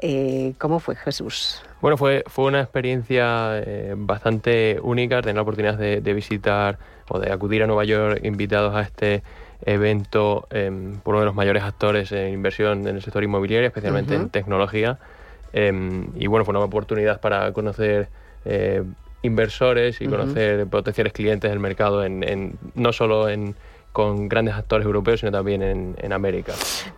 ¿cómo 0.58 0.80
fue 0.80 0.96
Jesús? 0.96 1.62
Bueno, 1.82 1.96
fue, 1.96 2.22
fue 2.28 2.44
una 2.44 2.60
experiencia 2.60 3.58
eh, 3.58 3.94
bastante 3.96 4.78
única 4.82 5.20
tener 5.20 5.34
la 5.34 5.42
oportunidad 5.42 5.76
de, 5.76 6.14
visitar 6.14 6.78
o 7.08 7.18
de 7.18 7.32
acudir 7.32 7.64
a 7.64 7.66
Nueva 7.66 7.84
York 7.84 8.20
invitados 8.22 8.74
a 8.76 8.82
este 8.82 9.24
evento 9.64 10.46
em, 10.50 11.00
por 11.00 11.14
uno 11.14 11.20
de 11.20 11.26
los 11.26 11.34
mayores 11.34 11.64
actores 11.64 12.12
en 12.12 12.32
inversión 12.32 12.86
en 12.86 12.94
el 12.94 13.02
sector 13.02 13.24
inmobiliario, 13.24 13.66
especialmente 13.66 14.14
en 14.14 14.30
tecnología. 14.30 14.98
Em, 15.52 16.06
y 16.14 16.28
bueno, 16.28 16.44
fue 16.44 16.54
una 16.54 16.64
oportunidad 16.64 17.20
para 17.20 17.52
conocer 17.52 18.08
eh, 18.44 18.84
inversores 19.22 20.00
y 20.00 20.06
conocer 20.06 20.68
potenciales 20.68 21.12
clientes 21.12 21.50
del 21.50 21.58
mercado, 21.58 22.04
en, 22.04 22.58
no 22.76 22.92
solo 22.92 23.28
en 23.28 23.56
con 23.92 24.28
grandes 24.28 24.54
actores 24.54 24.86
europeos, 24.86 25.20
sino 25.20 25.30
también 25.30 25.62
en, 25.62 26.12
América. 26.12 26.52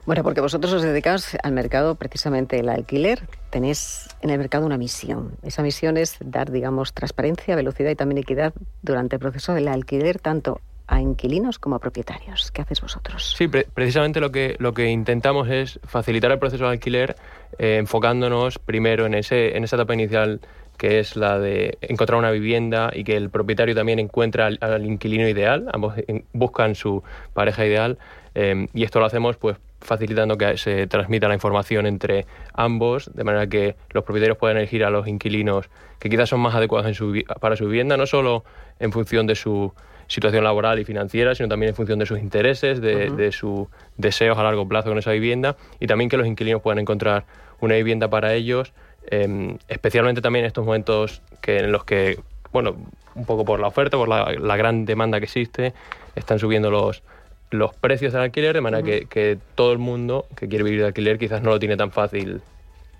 Bueno, 0.07 0.23
porque 0.23 0.41
vosotros 0.41 0.73
os 0.73 0.83
dedicáis 0.83 1.37
al 1.43 1.53
mercado 1.53 1.97
precisamente 1.97 2.59
el 2.59 2.69
alquiler. 2.69 3.23
Tenéis 3.51 4.09
en 4.23 4.31
el 4.31 4.39
mercado 4.39 4.67
una 4.67 4.79
misión. 4.79 5.33
Esa 5.43 5.63
misión 5.63 5.97
es 5.97 6.17
dar, 6.21 6.51
digamos, 6.51 6.93
transparencia, 6.93 7.55
velocidad 7.55 7.91
y 7.91 7.95
también 7.95 8.19
equidad 8.19 8.55
durante 8.83 9.17
el 9.17 9.21
proceso 9.21 9.55
del 9.55 9.69
alquiler, 9.69 10.19
tanto 10.19 10.61
a 10.87 11.01
inquilinos 11.01 11.59
como 11.59 11.77
a 11.77 11.79
propietarios. 11.79 12.51
¿Qué 12.51 12.63
hacéis 12.63 12.81
vosotros? 12.81 13.35
Sí, 13.37 13.49
precisamente 13.49 14.21
lo 14.21 14.31
que, 14.31 14.57
lo 14.59 14.75
que 14.75 14.91
intentamos 14.91 15.49
es 15.49 15.81
facilitar 15.85 16.31
el 16.31 16.39
proceso 16.39 16.65
de 16.65 16.71
alquiler 16.71 17.17
eh, 17.59 17.77
enfocándonos 17.79 18.59
primero 18.59 19.07
en, 19.07 19.15
ese, 19.15 19.57
en 19.57 19.65
esa 19.65 19.77
etapa 19.77 19.95
inicial 19.95 20.41
que 20.77 20.99
es 20.99 21.17
la 21.17 21.39
de 21.39 21.79
encontrar 21.81 22.19
una 22.19 22.31
vivienda 22.31 22.91
y 22.93 23.05
que 23.05 23.17
el 23.17 23.31
propietario 23.31 23.75
también 23.75 23.99
encuentra 23.99 24.47
al, 24.47 24.85
inquilino 24.85 25.29
ideal, 25.29 25.67
ambos 25.73 25.95
buscan 26.33 26.75
su 26.75 27.03
pareja 27.33 27.65
ideal 27.65 27.99
em, 28.35 28.69
y 28.75 28.85
esto 28.85 29.01
lo 29.01 29.07
hacemos 29.07 29.37
pues 29.37 29.57
facilitando 29.81 30.37
que 30.37 30.57
se 30.57 30.87
transmita 30.87 31.29
la 31.29 31.35
información 31.35 31.87
entre 31.87 32.27
ambos, 32.55 33.11
de 33.15 33.23
manera 33.23 33.47
que 33.47 33.77
los 33.91 34.03
propietarios 34.03 34.39
puedan 34.39 34.57
elegir 34.57 34.85
a 34.85 34.91
los 34.91 35.07
inquilinos 35.07 35.69
que 35.99 36.09
quizás 36.09 36.29
son 36.29 36.41
más 36.41 36.55
adecuados 36.55 36.99
para 37.41 37.57
su 37.57 37.67
vivienda, 37.67 37.97
no 37.97 38.07
solo 38.07 38.45
en 38.81 38.93
función 38.93 39.27
de 39.27 39.35
su 39.35 39.73
situación 40.07 40.45
laboral 40.45 40.79
y 40.79 40.85
financiera, 40.85 41.35
sino 41.35 41.49
también 41.49 41.71
en 41.71 41.77
función 41.77 41.99
de 41.99 42.07
sus 42.07 42.19
intereses, 42.19 42.81
de, 42.81 43.11
de 43.11 43.33
sus 43.33 43.69
deseos 43.97 44.37
a 44.39 44.43
largo 44.43 44.67
plazo 44.69 44.89
con 44.89 44.99
esa 44.99 45.13
vivienda 45.13 45.57
y 45.81 45.87
también 45.87 46.11
que 46.11 46.17
los 46.17 46.27
inquilinos 46.27 46.63
puedan 46.63 46.79
encontrar 46.79 47.25
una 47.61 47.75
vivienda 47.77 48.09
para 48.09 48.35
ellos 48.35 48.73
Em, 49.07 49.59
especialmente 49.69 50.21
también 50.21 50.45
en 50.45 50.49
estos 50.49 50.65
momentos 50.65 51.23
que, 51.41 51.59
en 51.59 51.73
los 51.73 51.85
que, 51.85 52.21
bueno, 52.53 52.77
un 53.15 53.27
poco 53.27 53.45
por 53.45 53.61
la 53.61 53.69
oferta, 53.69 53.97
por 53.97 54.09
la, 54.09 54.57
gran 54.57 54.85
demanda 54.85 55.19
que 55.19 55.25
existe, 55.25 55.75
están 56.17 56.39
subiendo 56.39 56.71
los, 56.71 57.03
los 57.51 57.75
precios 57.75 58.13
del 58.13 58.23
alquiler, 58.23 58.55
de 58.55 58.61
manera 58.61 58.83
que, 58.83 59.07
que, 59.07 59.39
todo 59.55 59.73
el 59.73 59.79
mundo 59.79 60.27
que 60.37 60.49
quiere 60.49 60.65
vivir 60.65 60.81
de 60.81 60.87
alquiler 60.87 61.19
quizás 61.19 61.43
no 61.43 61.51
lo 61.51 61.59
tiene 61.59 61.77
tan 61.77 61.91
fácil 61.91 62.41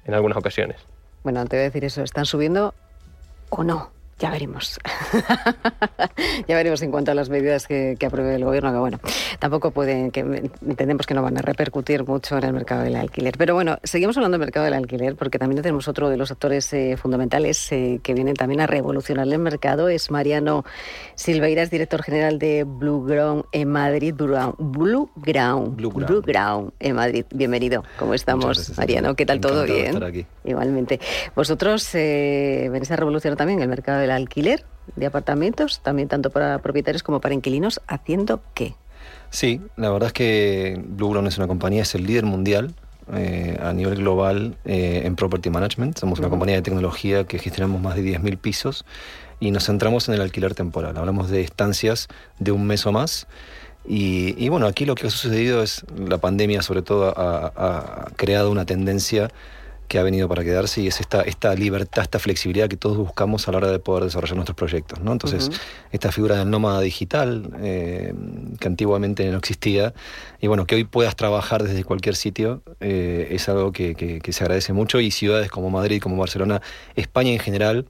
en 0.05 0.15
algunas 0.15 0.37
ocasiones. 0.37 0.77
Bueno, 1.23 1.45
te 1.47 1.57
voy 1.57 1.63
a 1.63 1.65
decir 1.65 1.85
eso, 1.85 2.03
¿están 2.03 2.27
subiendo 2.27 2.75
o 3.49 3.65
no? 3.65 3.94
Ya 4.21 4.31
veremos. 4.31 4.79
ya 6.49 6.55
veremos 6.57 6.81
en 6.83 6.93
cuanto 6.93 7.11
a 7.11 7.15
las 7.15 7.29
medidas 7.29 7.67
que, 7.67 7.97
apruebe 8.07 8.37
el 8.37 8.45
gobierno, 8.45 8.73
que 8.73 8.79
bueno, 8.79 9.01
tampoco 9.41 9.73
pueden, 9.73 10.11
que 10.13 10.21
entendemos 10.21 11.07
que 11.07 11.15
no 11.15 11.23
van 11.23 11.37
a 11.37 11.43
repercutir 11.43 12.05
mucho 12.05 12.39
en 12.39 12.45
el 12.45 12.53
mercado 12.53 12.83
del 12.83 12.95
alquiler. 12.95 13.35
Pero 13.37 13.55
bueno, 13.55 13.79
seguimos 13.83 14.17
hablando 14.17 14.39
del 14.39 14.47
mercado 14.47 14.67
del 14.67 14.75
alquiler 14.75 15.17
porque 15.17 15.39
también 15.39 15.63
tenemos 15.63 15.89
otro 15.89 16.11
de 16.11 16.17
los 16.17 16.31
actores 16.31 16.73
eh, 16.73 16.97
fundamentales 16.97 17.73
eh, 17.73 17.99
que 18.03 18.15
vienen 18.15 18.35
también 18.35 18.61
a 18.61 18.69
revolucionar 18.69 19.27
el 19.27 19.39
mercado. 19.39 19.89
Es 19.89 20.11
Mariano 20.11 20.65
Silveiras, 21.17 21.71
director 21.71 22.03
general 22.03 22.39
de 22.39 22.65
Blue 22.65 23.05
Ground 23.05 23.45
en 23.51 23.69
Madrid. 23.69 24.15
Blue 24.15 25.11
Ground. 25.17 25.77
Blue 25.77 26.23
Ground, 26.23 26.73
en 26.79 26.95
Madrid. 26.95 27.25
Bienvenido. 27.35 27.83
¿Cómo 27.99 28.15
estamos, 28.15 28.77
Mariano? 28.77 29.17
¿Qué 29.17 29.27
tal 29.27 29.41
todo? 29.41 29.65
Bien. 29.65 29.99
Igualmente. 30.45 31.01
Vosotros 31.35 31.89
eh, 31.95 32.69
venís 32.71 32.91
a 32.91 32.97
revolucionar 32.97 33.37
también 33.37 33.61
el 33.61 33.69
mercado 33.69 34.04
del 34.05 34.13
alquiler 34.13 34.65
de 34.97 35.07
apartamentos, 35.07 35.81
también 35.81 36.09
tanto 36.09 36.31
para 36.31 36.59
propietarios 36.59 37.03
como 37.03 37.21
para 37.21 37.35
inquilinos, 37.35 37.81
haciendo 37.87 38.41
qué? 38.55 38.75
Sí, 39.31 39.61
la 39.77 39.91
verdad 39.91 40.09
es 40.09 40.13
que 40.13 40.81
Blue 40.87 41.11
Ground 41.11 41.29
es 41.29 41.39
una 41.39 41.47
compañía, 41.47 41.83
es 41.83 41.95
el 41.95 42.07
líder 42.07 42.25
mundial 42.25 42.75
eh, 43.13 43.59
a 43.61 43.73
nivel 43.73 43.97
global 43.97 44.57
eh, 44.65 45.03
en 45.05 45.17
property 45.17 45.51
management. 45.51 45.99
Somos 45.99 46.19
una 46.19 46.29
compañía 46.29 46.57
de 46.57 46.63
tecnología 46.63 47.25
que 47.25 47.39
gestionamos 47.39 47.81
más 47.81 47.97
de 47.97 48.03
10.000 48.03 48.39
pisos 48.39 48.85
y 49.41 49.51
nos 49.51 49.67
centramos 49.67 50.09
en 50.09 50.15
el 50.15 50.21
alquiler 50.21 50.55
temporal. 50.55 50.97
Hablamos 50.97 51.31
de 51.31 51.41
estancias 51.41 52.09
de 52.39 52.53
un 52.53 52.67
mes 52.67 52.87
o 52.87 52.93
más. 52.93 53.27
Y, 53.87 54.49
bueno, 54.49 54.67
aquí 54.67 54.87
lo 54.87 54.95
que 54.95 55.09
ha 55.09 55.11
sucedido 55.11 55.63
es 55.63 55.85
la 55.95 56.17
pandemia 56.17 56.63
sobre 56.63 56.81
todo 56.81 57.13
ha 57.15 58.07
creado 58.17 58.51
una 58.51 58.65
tendencia 58.65 59.31
que 59.89 59.99
ha 59.99 60.03
venido 60.03 60.29
para 60.29 60.45
quedarse 60.45 60.81
y 60.81 60.89
es 60.89 61.01
esta, 61.01 61.23
esta 61.23 61.55
libertad, 61.55 62.03
esta 62.03 62.19
flexibilidad 62.19 62.69
que 62.69 62.77
todos 62.77 62.97
buscamos 62.97 63.47
a 63.49 63.53
la 63.53 63.59
hora 63.59 63.71
de 63.71 63.79
poder 63.79 64.05
desarrollar 64.05 64.37
nuestros 64.37 64.57
proyectos. 64.57 65.01
¿no? 65.01 65.13
Entonces, 65.13 65.51
esta 65.93 66.13
figura 66.13 66.39
del 66.39 66.51
nómada 66.51 66.81
digital, 66.81 67.51
eh, 67.61 68.15
que 68.59 68.69
antiguamente 68.69 69.31
no 69.31 69.39
existía, 69.39 69.95
y 70.41 70.47
bueno, 70.47 70.67
que 70.67 70.75
hoy 70.75 70.85
puedas 70.85 71.17
trabajar 71.17 71.63
desde 71.63 71.85
cualquier 71.85 72.17
sitio, 72.17 72.63
eh, 72.81 73.29
es 73.31 73.49
algo 73.49 73.73
que, 73.73 73.95
que, 73.95 74.33
se 74.33 74.45
agradece 74.45 74.73
mucho 74.73 75.01
y 75.01 75.11
ciudades 75.11 75.51
como 75.51 75.71
Madrid, 75.71 76.01
como 76.03 76.17
Barcelona, 76.17 76.61
España 76.97 77.31
en 77.31 77.39
general, 77.39 77.87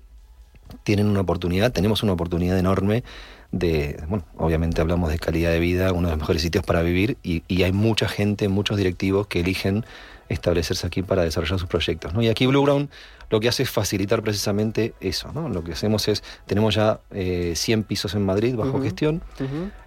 tienen 0.83 1.07
una 1.07 1.21
oportunidad, 1.21 1.73
tenemos 1.73 2.03
una 2.03 2.13
oportunidad 2.13 2.59
enorme 2.59 3.05
de, 3.53 4.03
bueno, 4.09 4.25
obviamente 4.37 4.81
hablamos 4.81 5.11
de 5.11 5.19
calidad 5.19 5.51
de 5.51 5.61
vida, 5.61 5.93
uno 5.93 6.09
de 6.09 6.15
los 6.15 6.21
mejores 6.21 6.43
sitios 6.43 6.65
para 6.65 6.83
vivir 6.83 7.17
y, 7.23 7.45
y 7.47 7.63
hay 7.63 7.73
mucha 7.73 8.09
gente, 8.09 8.49
muchos 8.49 8.77
directivos 8.77 9.29
que 9.29 9.41
eligen 9.41 9.85
establecerse 10.29 10.87
aquí 10.87 11.03
para 11.03 11.23
desarrollar 11.23 11.59
sus 11.59 11.69
proyectos. 11.69 12.15
¿no? 12.15 12.23
Y 12.23 12.29
aquí 12.29 12.47
Blue 12.47 12.63
Ground 12.63 12.89
lo 13.31 13.41
que 13.41 13.49
hace 13.49 13.63
es 13.63 13.71
facilitar 13.71 14.23
precisamente 14.23 14.95
eso. 15.01 15.33
¿no? 15.33 15.49
Lo 15.49 15.65
que 15.65 15.73
hacemos 15.73 16.09
es, 16.09 16.23
tenemos 16.47 16.75
ya 16.75 17.01
100 17.11 17.21
eh, 17.21 17.85
pisos 17.87 18.15
en 18.15 18.25
Madrid 18.25 18.55
bajo 18.55 18.81
gestión. 18.81 19.23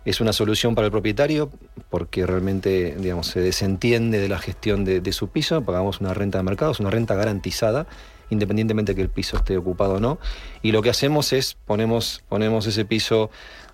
Es 0.05 0.21
una 0.21 0.33
solución 0.33 0.75
para 0.75 0.85
el 0.85 0.91
propietario 0.91 1.51
porque 1.89 2.25
realmente 2.25 2.95
digamos, 2.99 3.27
se 3.27 3.39
desentiende 3.39 4.19
de 4.19 4.27
la 4.27 4.39
gestión 4.39 4.85
de, 4.85 5.11
su 5.11 5.29
piso. 5.29 5.61
Pagamos 5.61 6.01
una 6.01 6.13
renta 6.13 6.37
de 6.39 6.43
mercado, 6.43 6.71
es 6.71 6.79
una 6.79 6.89
renta 6.89 7.15
garantizada 7.15 7.87
independientemente 8.29 8.91
de 8.91 8.95
que 8.95 9.01
el 9.01 9.09
piso 9.09 9.37
esté 9.37 9.57
ocupado 9.57 9.95
o 9.95 9.99
no. 9.99 10.19
Y 10.61 10.71
lo 10.71 10.81
que 10.81 10.89
hacemos 10.89 11.33
es 11.33 11.57
ponemos, 11.65 12.23
ponemos 12.29 12.65
ese 12.67 12.85
piso 12.85 13.29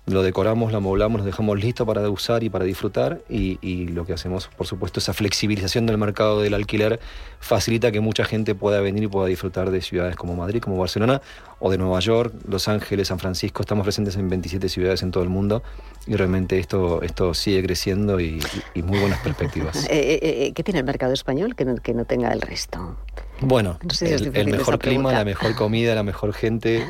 lo 0.06 0.22
decoramos, 0.22 0.70
lo 0.70 0.78
amoblamos, 0.78 1.20
lo 1.20 1.24
dejamos 1.24 1.58
listo 1.58 1.86
para 1.86 2.08
usar 2.10 2.42
y 2.42 2.50
para 2.50 2.64
disfrutar 2.66 3.22
y, 3.28 3.86
lo 3.88 4.04
que 4.04 4.12
hacemos, 4.12 4.48
por 4.48 4.66
supuesto, 4.66 5.00
esa 5.00 5.14
flexibilización 5.14 5.86
del 5.86 5.96
mercado 5.96 6.42
del 6.42 6.52
alquiler 6.52 7.00
facilita 7.40 7.90
que 7.90 8.00
mucha 8.00 8.24
gente 8.24 8.54
pueda 8.54 8.80
venir 8.80 9.04
y 9.04 9.08
pueda 9.08 9.26
disfrutar 9.26 9.70
de 9.70 9.80
ciudades 9.80 10.16
como 10.16 10.34
Madrid, 10.34 10.60
como 10.60 10.76
Barcelona 10.76 11.22
o 11.58 11.70
de 11.70 11.78
Nueva 11.78 12.00
York, 12.00 12.34
Los 12.46 12.68
Ángeles, 12.68 13.08
San 13.08 13.18
Francisco. 13.18 13.62
Estamos 13.62 13.84
presentes 13.84 14.16
en 14.16 14.28
27 14.28 14.68
ciudades 14.68 15.02
en 15.02 15.10
todo 15.10 15.22
el 15.22 15.30
mundo 15.30 15.62
y 16.06 16.16
realmente 16.16 16.58
esto, 16.58 17.00
esto 17.02 17.32
sigue 17.32 17.62
creciendo 17.62 18.20
y, 18.20 18.40
muy 18.74 18.98
buenas 18.98 19.20
perspectivas. 19.20 19.88
Eh, 19.94 20.18
eh, 20.22 20.46
eh, 20.46 20.52
¿Qué 20.54 20.64
tiene 20.64 20.80
el 20.80 20.84
mercado 20.84 21.12
español 21.12 21.54
que 21.54 21.64
no, 21.64 21.76
que 21.76 21.94
no 21.94 22.04
tenga 22.04 22.32
el 22.32 22.40
resto? 22.40 22.96
Bueno, 23.44 23.78
el, 24.00 24.46
mejor 24.48 24.78
clima, 24.78 25.12
la 25.12 25.24
mejor 25.24 25.54
comida, 25.54 25.94
la 25.94 26.02
mejor 26.02 26.32
gente, 26.32 26.86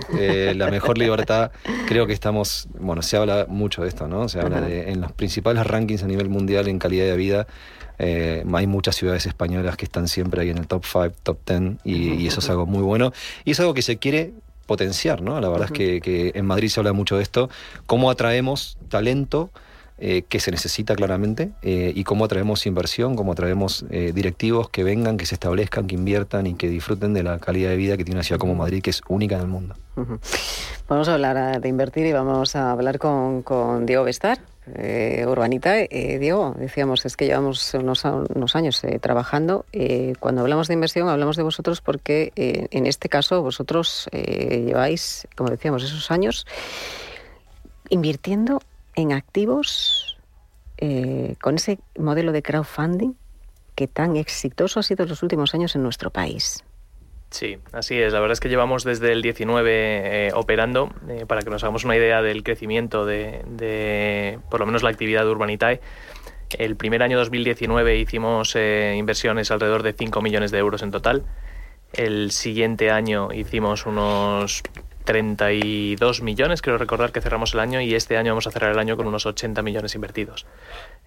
la 0.54 0.70
mejor 0.70 0.98
libertad. 0.98 1.50
Creo 1.86 2.06
que 2.06 2.12
estamos, 2.12 2.68
bueno, 2.78 3.02
se 3.02 3.16
habla 3.16 3.46
mucho 3.48 3.82
de 3.82 3.88
esto, 3.88 4.08
¿no? 4.08 4.28
Se 4.28 4.40
habla 4.40 4.60
de, 4.60 4.90
en 4.90 5.00
los 5.00 5.12
principales 5.12 5.66
rankings 5.66 6.02
a 6.02 6.06
nivel 6.06 6.28
mundial 6.28 6.68
en 6.68 6.78
calidad 6.78 7.06
de 7.06 7.16
vida. 7.16 7.46
hay 7.98 8.66
muchas 8.66 8.96
ciudades 8.96 9.26
españolas 9.26 9.76
que 9.76 9.84
están 9.84 10.08
siempre 10.08 10.42
ahí 10.42 10.50
en 10.50 10.58
el 10.58 10.66
top 10.66 10.84
5, 10.84 11.10
top 11.22 11.38
10 11.46 11.78
y, 11.84 12.26
eso 12.26 12.40
es 12.40 12.50
algo 12.50 12.66
muy 12.66 12.82
bueno. 12.82 13.12
Y 13.44 13.52
es 13.52 13.60
algo 13.60 13.74
que 13.74 13.82
se 13.82 13.98
quiere 13.98 14.32
potenciar, 14.66 15.20
¿no? 15.22 15.40
La 15.40 15.48
verdad 15.48 15.68
es 15.72 16.00
que, 16.00 16.32
en 16.34 16.46
Madrid 16.46 16.68
se 16.68 16.80
habla 16.80 16.92
mucho 16.92 17.16
de 17.16 17.22
esto, 17.22 17.50
cómo 17.86 18.10
atraemos 18.10 18.78
talento 18.88 19.50
eh, 19.98 20.22
que 20.28 20.40
se 20.40 20.50
necesita 20.50 20.94
claramente 20.94 21.50
eh, 21.62 21.92
y 21.94 22.04
cómo 22.04 22.24
atraemos 22.24 22.66
inversión, 22.66 23.16
cómo 23.16 23.32
atraemos 23.32 23.84
eh, 23.90 24.12
directivos 24.14 24.68
que 24.68 24.84
vengan, 24.84 25.16
que 25.16 25.26
se 25.26 25.34
establezcan, 25.34 25.86
que 25.86 25.94
inviertan 25.94 26.46
y 26.46 26.54
que 26.54 26.68
disfruten 26.68 27.14
de 27.14 27.22
la 27.22 27.38
calidad 27.38 27.70
de 27.70 27.76
vida 27.76 27.96
que 27.96 28.04
tiene 28.04 28.18
una 28.18 28.24
ciudad 28.24 28.40
como 28.40 28.54
Madrid, 28.54 28.82
que 28.82 28.90
es 28.90 29.02
única 29.08 29.36
en 29.36 29.42
el 29.42 29.48
mundo. 29.48 29.74
Vamos 30.88 31.08
a 31.08 31.14
hablar 31.14 31.60
de 31.60 31.68
invertir 31.68 32.06
y 32.06 32.12
vamos 32.12 32.56
a 32.56 32.72
hablar 32.72 32.98
con, 32.98 33.42
con 33.42 33.86
Diego 33.86 34.04
Bestar, 34.04 34.38
eh, 34.66 35.24
Urbanita. 35.26 35.78
Eh, 35.78 36.18
Diego, 36.18 36.54
decíamos, 36.58 37.04
es 37.04 37.16
que 37.16 37.26
llevamos 37.26 37.74
unos, 37.74 38.04
años 38.54 38.82
eh, 38.84 38.98
trabajando. 38.98 39.66
Eh, 39.72 40.14
cuando 40.20 40.40
hablamos 40.40 40.68
de 40.68 40.74
inversión, 40.74 41.08
hablamos 41.08 41.36
de 41.36 41.42
vosotros 41.42 41.80
porque 41.80 42.32
en 42.36 42.86
este 42.86 43.08
caso 43.08 43.42
vosotros 43.42 44.08
lleváis, 44.12 45.26
como 45.36 45.50
decíamos, 45.50 45.82
esos 45.82 46.10
años 46.10 46.46
invirtiendo 47.90 48.60
en 48.94 49.12
activos 49.12 50.18
con 51.40 51.54
ese 51.54 51.78
modelo 51.98 52.32
de 52.32 52.42
crowdfunding 52.42 53.14
que 53.74 53.88
tan 53.88 54.16
exitoso 54.16 54.80
ha 54.80 54.82
sido 54.82 55.04
en 55.04 55.08
los 55.08 55.22
últimos 55.22 55.54
años 55.54 55.74
en 55.74 55.82
nuestro 55.82 56.10
país. 56.10 56.64
Sí, 57.34 57.58
así 57.72 58.00
es. 58.00 58.12
La 58.12 58.20
verdad 58.20 58.34
es 58.34 58.40
que 58.40 58.48
llevamos 58.48 58.84
desde 58.84 59.10
el 59.10 59.20
19 59.20 60.28
eh, 60.28 60.30
operando, 60.34 60.94
eh, 61.08 61.24
para 61.26 61.42
que 61.42 61.50
nos 61.50 61.64
hagamos 61.64 61.84
una 61.84 61.96
idea 61.96 62.22
del 62.22 62.44
crecimiento 62.44 63.04
de, 63.04 64.38
por 64.50 64.60
lo 64.60 64.66
menos 64.66 64.84
la 64.84 64.90
actividad 64.90 65.24
de 65.24 65.30
Urbanitae. 65.30 65.80
El 66.56 66.76
primer 66.76 67.02
año 67.02 67.18
2019 67.18 67.98
hicimos 67.98 68.54
eh, 68.54 68.94
inversiones 68.96 69.50
alrededor 69.50 69.82
de 69.82 69.94
5 69.94 70.22
millones 70.22 70.52
de 70.52 70.58
euros 70.58 70.82
en 70.82 70.92
total. 70.92 71.24
El 71.92 72.30
siguiente 72.30 72.92
año 72.92 73.32
hicimos 73.32 73.84
unos 73.84 74.62
32 75.04 76.22
millones, 76.22 76.62
creo 76.62 76.78
recordar 76.78 77.12
que 77.12 77.20
cerramos 77.20 77.54
el 77.54 77.60
año 77.60 77.80
y 77.80 77.94
este 77.94 78.16
año 78.16 78.32
vamos 78.32 78.46
a 78.46 78.50
cerrar 78.50 78.72
el 78.72 78.78
año 78.78 78.96
con 78.96 79.06
unos 79.06 79.26
80 79.26 79.62
millones 79.62 79.94
invertidos. 79.94 80.46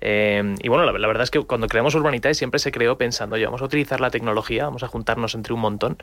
Eh, 0.01 0.55
y 0.61 0.69
bueno, 0.69 0.85
la, 0.85 1.07
verdad 1.07 1.23
es 1.23 1.31
que 1.31 1.41
cuando 1.41 1.67
creamos 1.67 1.95
Urbanitae 1.95 2.33
siempre 2.33 2.59
se 2.59 2.71
creó 2.71 2.97
pensando, 2.97 3.35
oye, 3.35 3.45
vamos 3.45 3.61
a 3.61 3.65
utilizar 3.65 3.99
la 3.99 4.11
tecnología, 4.11 4.65
vamos 4.65 4.83
a 4.83 4.87
juntarnos 4.87 5.35
entre 5.35 5.53
un 5.53 5.59
montón 5.59 5.97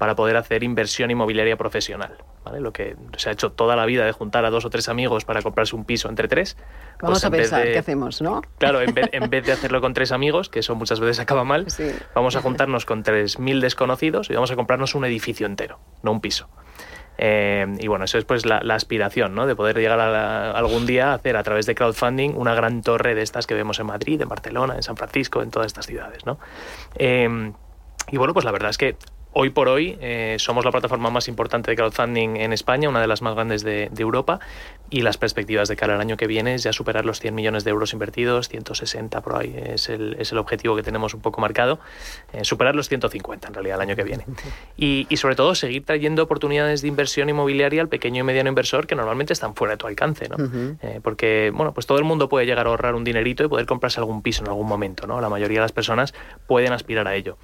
para 0.00 0.14
poder 0.14 0.38
hacer 0.38 0.62
inversión 0.62 1.10
inmobiliaria 1.10 1.58
profesional. 1.58 2.16
¿vale? 2.42 2.60
Lo 2.60 2.72
que 2.72 2.96
se 3.18 3.28
ha 3.28 3.32
hecho 3.32 3.52
toda 3.52 3.76
la 3.76 3.84
vida 3.84 4.06
de 4.06 4.12
juntar 4.12 4.46
a 4.46 4.50
dos 4.50 4.64
o 4.64 4.70
tres 4.70 4.88
amigos 4.88 5.26
para 5.26 5.42
comprarse 5.42 5.76
un 5.76 5.84
piso 5.84 6.08
entre 6.08 6.26
tres. 6.26 6.56
Vamos 7.02 7.20
pues 7.20 7.24
a 7.26 7.30
pensar 7.30 7.64
qué 7.64 7.76
hacemos, 7.76 8.22
¿no? 8.22 8.40
Claro, 8.56 8.80
en 8.80 8.94
vez, 8.94 9.44
de 9.44 9.52
hacerlo 9.52 9.82
con 9.82 9.92
tres 9.92 10.10
amigos, 10.12 10.48
que 10.48 10.60
eso 10.60 10.74
muchas 10.74 11.00
veces 11.00 11.20
acaba 11.20 11.44
mal, 11.44 11.66
vamos 12.14 12.34
a 12.34 12.40
juntarnos 12.40 12.86
con 12.86 13.02
tres 13.02 13.38
mil 13.38 13.60
desconocidos 13.60 14.30
y 14.30 14.34
vamos 14.34 14.50
a 14.50 14.56
comprarnos 14.56 14.94
un 14.94 15.04
edificio 15.04 15.46
entero, 15.46 15.78
no 16.02 16.12
un 16.12 16.22
piso. 16.22 16.48
Eh, 17.18 17.66
y 17.78 17.86
bueno, 17.86 18.06
eso 18.06 18.16
es 18.18 18.24
pues 18.24 18.46
la, 18.46 18.58
aspiración, 18.74 19.34
¿no? 19.34 19.46
De 19.46 19.54
poder 19.54 19.76
llegar 19.76 20.00
algún 20.00 20.86
día 20.86 21.12
a 21.12 21.14
hacer 21.14 21.36
a 21.36 21.42
través 21.42 21.66
de 21.66 21.74
crowdfunding 21.74 22.32
una 22.34 22.54
gran 22.54 22.82
torre 22.82 23.14
de 23.14 23.22
estas 23.22 23.46
que 23.46 23.54
vemos 23.54 23.78
en 23.78 23.86
Madrid, 23.86 24.20
en 24.20 24.28
Barcelona, 24.28 24.76
en 24.76 24.82
San 24.82 24.96
Francisco, 24.96 25.42
en 25.42 25.50
todas 25.50 25.66
estas 25.66 25.86
ciudades, 25.86 26.24
¿no? 26.24 26.38
Eh, 26.94 27.52
y 28.10 28.16
bueno, 28.16 28.32
pues 28.32 28.44
la 28.44 28.52
verdad 28.52 28.70
es 28.70 28.78
que 28.78 28.96
Hoy 29.32 29.50
por 29.50 29.68
hoy 29.68 29.96
eh, 30.00 30.36
somos 30.40 30.64
la 30.64 30.72
plataforma 30.72 31.08
más 31.08 31.28
importante 31.28 31.70
de 31.70 31.76
crowdfunding 31.76 32.36
en 32.36 32.52
España, 32.52 32.88
una 32.88 33.00
de 33.00 33.06
las 33.06 33.22
más 33.22 33.36
grandes 33.36 33.62
de, 33.62 33.88
Europa, 33.96 34.40
y 34.88 35.02
las 35.02 35.18
perspectivas 35.18 35.68
de 35.68 35.76
cara 35.76 35.94
al 35.94 36.00
año 36.00 36.16
que 36.16 36.26
viene 36.26 36.54
es 36.54 36.64
ya 36.64 36.72
superar 36.72 37.04
los 37.04 37.20
100 37.20 37.32
millones 37.32 37.62
de 37.62 37.70
euros 37.70 37.92
invertidos, 37.92 38.48
160 38.48 39.20
por 39.20 39.36
ahí 39.36 39.54
es 39.56 39.88
el, 39.88 40.16
es 40.18 40.32
el 40.32 40.38
objetivo 40.38 40.74
que 40.74 40.82
tenemos 40.82 41.14
un 41.14 41.20
poco 41.20 41.40
marcado, 41.40 41.78
eh, 42.32 42.44
superar 42.44 42.74
los 42.74 42.88
150 42.88 43.46
en 43.46 43.54
realidad 43.54 43.76
el 43.76 43.82
año 43.82 43.96
que 43.96 44.04
viene. 44.04 44.24
Y, 44.76 45.06
y, 45.10 45.18
sobre 45.18 45.36
todo 45.36 45.54
seguir 45.54 45.84
trayendo 45.84 46.22
oportunidades 46.22 46.80
de 46.80 46.88
inversión 46.88 47.28
inmobiliaria 47.28 47.82
al 47.82 47.88
pequeño 47.88 48.20
y 48.20 48.22
mediano 48.22 48.48
inversor 48.48 48.86
que 48.86 48.94
normalmente 48.94 49.34
están 49.34 49.54
fuera 49.54 49.72
de 49.72 49.76
tu 49.76 49.86
alcance, 49.86 50.26
¿no? 50.28 50.36
Eh, 50.80 51.00
porque, 51.02 51.52
bueno, 51.54 51.74
pues 51.74 51.86
todo 51.86 51.98
el 51.98 52.04
mundo 52.04 52.30
puede 52.30 52.46
llegar 52.46 52.66
a 52.66 52.70
ahorrar 52.70 52.94
un 52.94 53.04
dinerito 53.04 53.44
y 53.44 53.48
poder 53.48 53.66
comprarse 53.66 54.00
algún 54.00 54.22
piso 54.22 54.42
en 54.42 54.48
algún 54.48 54.66
momento, 54.66 55.06
¿no? 55.06 55.20
La 55.20 55.28
mayoría 55.28 55.58
de 55.58 55.64
las 55.64 55.72
personas 55.72 56.14
pueden 56.46 56.72
aspirar 56.72 57.06
a 57.08 57.14
ello. 57.14 57.36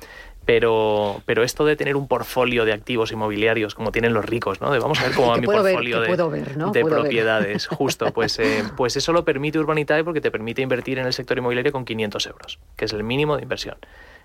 Pero, 0.47 1.23
pero 1.27 1.43
esto 1.43 1.65
de 1.65 1.75
tener 1.75 1.97
un 1.97 2.07
portfolio 2.07 2.65
de 2.65 2.73
activos 2.73 3.11
inmobiliarios 3.11 3.75
como 3.75 3.91
tienen 3.91 4.15
los 4.15 4.25
ricos, 4.25 4.61
¿no? 4.61 4.71
De 4.71 4.79
vamos 4.79 5.01
a 5.01 5.05
ver 5.05 5.13
cómo 5.15 5.29
va 5.29 5.37
mi 5.39 5.47
portfolio 5.47 6.01
de, 6.01 6.85
propiedades, 6.85 7.67
justo, 7.67 8.13
pues, 8.13 8.39
eh, 8.39 8.63
pues 8.77 8.97
eso 8.97 9.13
lo 9.13 9.25
permite 9.25 9.59
Urbanitae 9.59 10.05
porque 10.05 10.21
te 10.21 10.31
permite 10.31 10.63
invertir 10.63 10.99
en 10.99 11.07
el 11.07 11.13
sector 11.13 11.37
inmobiliario 11.37 11.73
con 11.73 11.85
500 11.85 12.27
euros, 12.27 12.61
que 12.77 12.85
es 12.85 12.93
el 12.93 13.03
mínimo 13.03 13.37
de 13.37 13.43
inversión. 13.43 13.77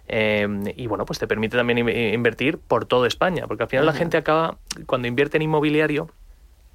Eh, 0.07 0.47
y 0.77 0.87
bueno, 0.87 1.05
pues 1.05 1.19
te 1.19 1.27
permite 1.27 1.57
también 1.57 1.79
invertir 1.89 2.59
por 2.59 2.85
toda 2.85 3.07
España, 3.07 3.47
porque 3.47 3.63
al 3.63 3.69
final 3.69 3.85
la 3.87 3.93
gente 3.93 4.17
acaba, 4.17 4.57
cuando 4.85 5.07
invierte 5.07 5.37
en 5.37 5.43
inmobiliario, 5.43 6.09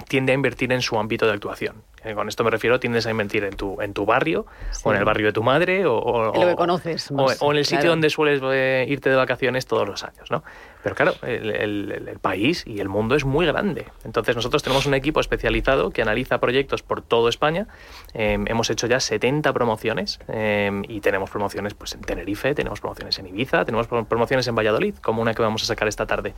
tiende 0.09 0.33
a 0.33 0.35
invertir 0.35 0.73
en 0.73 0.83
su 0.83 0.99
ámbito 0.99 1.27
de 1.27 1.33
actuación. 1.33 1.77
Eh, 2.07 2.15
con 2.15 2.29
esto 2.29 2.45
me 2.45 2.51
refiero, 2.51 2.79
tiendes 2.79 3.05
a 3.07 3.11
invertir 3.11 3.43
en 3.43 3.57
tu, 3.57 3.81
en 3.83 3.93
tu 3.93 4.07
barrio, 4.07 4.47
o 4.85 4.93
en 4.93 4.99
el 4.99 5.05
barrio 5.05 5.27
de 5.27 5.33
tu 5.33 5.43
madre, 5.43 5.87
o, 5.87 6.33
en 6.33 6.41
lo 6.41 6.47
que 6.47 6.55
conoces. 6.55 7.11
o, 7.11 7.51
en 7.51 7.59
el 7.59 7.67
sitio 7.67 7.91
donde 7.91 8.11
sueles 8.11 8.41
eh, 8.45 8.87
irte 8.89 9.11
de 9.11 9.17
vacaciones 9.17 9.67
todos 9.67 9.89
los 9.89 10.05
años. 10.05 10.31
¿no? 10.31 10.45
Pero 10.85 10.95
claro, 10.95 11.15
el, 11.23 12.19
país 12.23 12.65
y 12.65 12.79
el 12.79 12.89
mundo 12.89 13.17
es 13.17 13.25
muy 13.25 13.45
grande. 13.45 13.87
Entonces 14.05 14.37
nosotros 14.37 14.63
tenemos 14.63 14.87
un 14.87 14.95
equipo 14.95 15.19
especializado 15.19 15.91
que 15.91 16.01
analiza 16.01 16.39
proyectos 16.39 16.85
por 16.85 17.03
toda 17.03 17.29
España. 17.29 17.67
Em, 18.15 18.45
hemos 18.47 18.71
hecho 18.71 18.87
ya 18.87 19.01
70 19.01 19.53
promociones 19.53 20.21
em, 20.29 20.85
y 20.89 21.01
tenemos 21.01 21.31
promociones 21.31 21.75
pues, 21.75 21.95
en 21.95 22.03
Tenerife, 22.03 22.55
tenemos 22.55 22.81
promociones 22.81 23.19
en 23.19 23.27
Ibiza, 23.27 23.65
tenemos 23.65 23.89
promociones 23.89 24.47
en 24.47 24.55
Valladolid, 24.55 24.95
como 25.03 25.23
una 25.23 25.35
que 25.35 25.43
vamos 25.43 25.65
a 25.65 25.67
sacar 25.67 25.89
esta 25.89 26.07
tarde. 26.07 26.35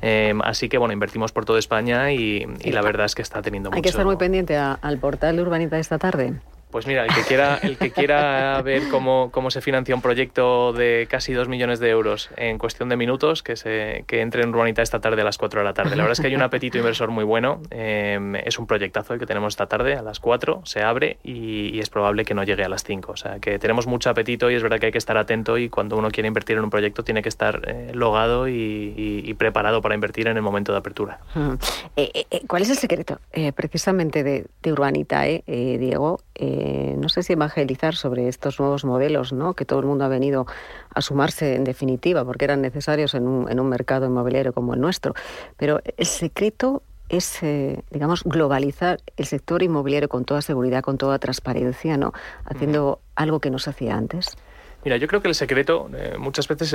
Em, 0.00 0.40
así 0.42 0.70
que 0.70 0.78
bueno, 0.78 0.94
invertimos 0.94 1.32
por 1.32 1.44
toda 1.44 1.58
España 1.58 2.10
y, 2.10 2.46
la 2.64 2.80
verdad 2.80 3.04
es 3.04 3.14
que 3.14 3.20
está 3.20 3.42
teniendo 3.42 3.68
mucho... 3.68 3.76
Hay 3.76 3.82
que 3.82 3.90
estar 3.90 4.06
muy 4.06 4.16
pendiente 4.16 4.56
al 4.56 4.98
portal 4.98 5.09
de 5.18 5.42
Urbanita 5.42 5.78
esta 5.78 5.98
tarde. 5.98 6.40
Pues 6.70 6.86
mira, 6.86 7.04
el 7.04 7.14
que 7.14 7.22
quiera, 7.22 7.58
el 7.62 7.76
que 7.76 7.90
quiera 7.90 8.60
ver 8.62 8.88
cómo, 8.90 9.30
cómo 9.32 9.50
se 9.50 9.60
financia 9.60 9.94
un 9.94 10.02
proyecto 10.02 10.72
de 10.72 11.06
casi 11.10 11.32
dos 11.32 11.48
millones 11.48 11.80
de 11.80 11.90
euros 11.90 12.30
en 12.36 12.58
cuestión 12.58 12.88
de 12.88 12.96
minutos, 12.96 13.42
que, 13.42 13.56
se, 13.56 14.04
que 14.06 14.20
entre 14.20 14.42
en 14.42 14.50
Urbanita 14.50 14.82
esta 14.82 15.00
tarde 15.00 15.22
a 15.22 15.24
las 15.24 15.38
4 15.38 15.60
de 15.60 15.64
la 15.64 15.74
tarde. 15.74 15.90
La 15.90 16.02
verdad 16.02 16.12
es 16.12 16.20
que 16.20 16.28
hay 16.28 16.34
un 16.34 16.42
apetito 16.42 16.78
inversor 16.78 17.10
muy 17.10 17.24
bueno. 17.24 17.60
Em, 17.70 18.36
es 18.36 18.58
un 18.58 18.66
proyectazo 18.66 19.14
el 19.14 19.20
que 19.20 19.26
tenemos 19.26 19.52
esta 19.54 19.66
tarde 19.66 19.94
a 19.94 20.02
las 20.02 20.20
4, 20.20 20.62
se 20.64 20.82
abre 20.82 21.18
y, 21.24 21.78
es 21.80 21.88
probable 21.88 22.24
que 22.24 22.34
no 22.34 22.44
llegue 22.44 22.62
a 22.62 22.68
las 22.68 22.84
5. 22.84 23.12
O 23.12 23.16
sea, 23.16 23.38
que 23.40 23.58
tenemos 23.58 23.86
mucho 23.86 24.10
apetito 24.10 24.50
y 24.50 24.54
es 24.54 24.62
verdad 24.62 24.78
que 24.78 24.86
hay 24.86 24.92
que 24.92 24.98
estar 24.98 25.16
atento 25.16 25.58
y 25.58 25.68
cuando 25.68 25.96
uno 25.96 26.10
quiere 26.10 26.28
invertir 26.28 26.58
en 26.58 26.64
un 26.64 26.70
proyecto 26.70 27.02
tiene 27.02 27.22
que 27.22 27.28
estar 27.28 27.62
eh, 27.66 27.90
logado 27.94 28.48
y, 28.48 29.34
preparado 29.38 29.80
para 29.80 29.94
invertir 29.94 30.28
en 30.28 30.36
el 30.36 30.42
momento 30.42 30.72
de 30.72 30.78
apertura. 30.78 31.18
Eh, 31.96 32.24
eh, 32.30 32.40
¿Cuál 32.46 32.62
es 32.62 32.70
el 32.70 32.76
secreto 32.76 33.18
precisamente 33.54 34.22
de, 34.22 34.46
de 34.62 34.72
Urbanita, 34.72 35.22
Diego? 35.24 36.20
Eh, 36.42 36.94
no 36.96 37.10
sé 37.10 37.22
si 37.22 37.34
evangelizar 37.34 37.94
sobre 37.94 38.26
estos 38.26 38.58
nuevos 38.58 38.86
modelos, 38.86 39.30
¿no? 39.30 39.52
que 39.52 39.66
todo 39.66 39.80
el 39.80 39.84
mundo 39.84 40.06
ha 40.06 40.08
venido 40.08 40.46
a 40.94 41.02
sumarse 41.02 41.54
en 41.54 41.64
definitiva, 41.64 42.24
porque 42.24 42.46
eran 42.46 42.62
necesarios 42.62 43.14
en 43.14 43.28
un, 43.28 43.50
en 43.50 43.60
un 43.60 43.68
mercado 43.68 44.06
inmobiliario 44.06 44.54
como 44.54 44.72
el 44.72 44.80
nuestro. 44.80 45.12
Pero 45.58 45.80
el 45.98 46.06
secreto 46.06 46.82
es, 47.10 47.42
eh, 47.42 47.84
digamos, 47.90 48.24
globalizar 48.24 49.00
el 49.18 49.26
sector 49.26 49.62
inmobiliario 49.62 50.08
con 50.08 50.24
toda 50.24 50.40
seguridad, 50.40 50.82
con 50.82 50.96
toda 50.96 51.18
transparencia, 51.18 51.98
¿no? 51.98 52.14
haciendo 52.46 53.00
algo 53.16 53.40
que 53.40 53.50
no 53.50 53.58
se 53.58 53.68
hacía 53.68 53.94
antes. 53.94 54.34
Mira, 54.84 54.96
yo 54.96 55.06
creo 55.08 55.20
que 55.20 55.28
el 55.28 55.34
secreto 55.34 55.90
eh, 55.94 56.16
muchas 56.18 56.48
veces, 56.48 56.74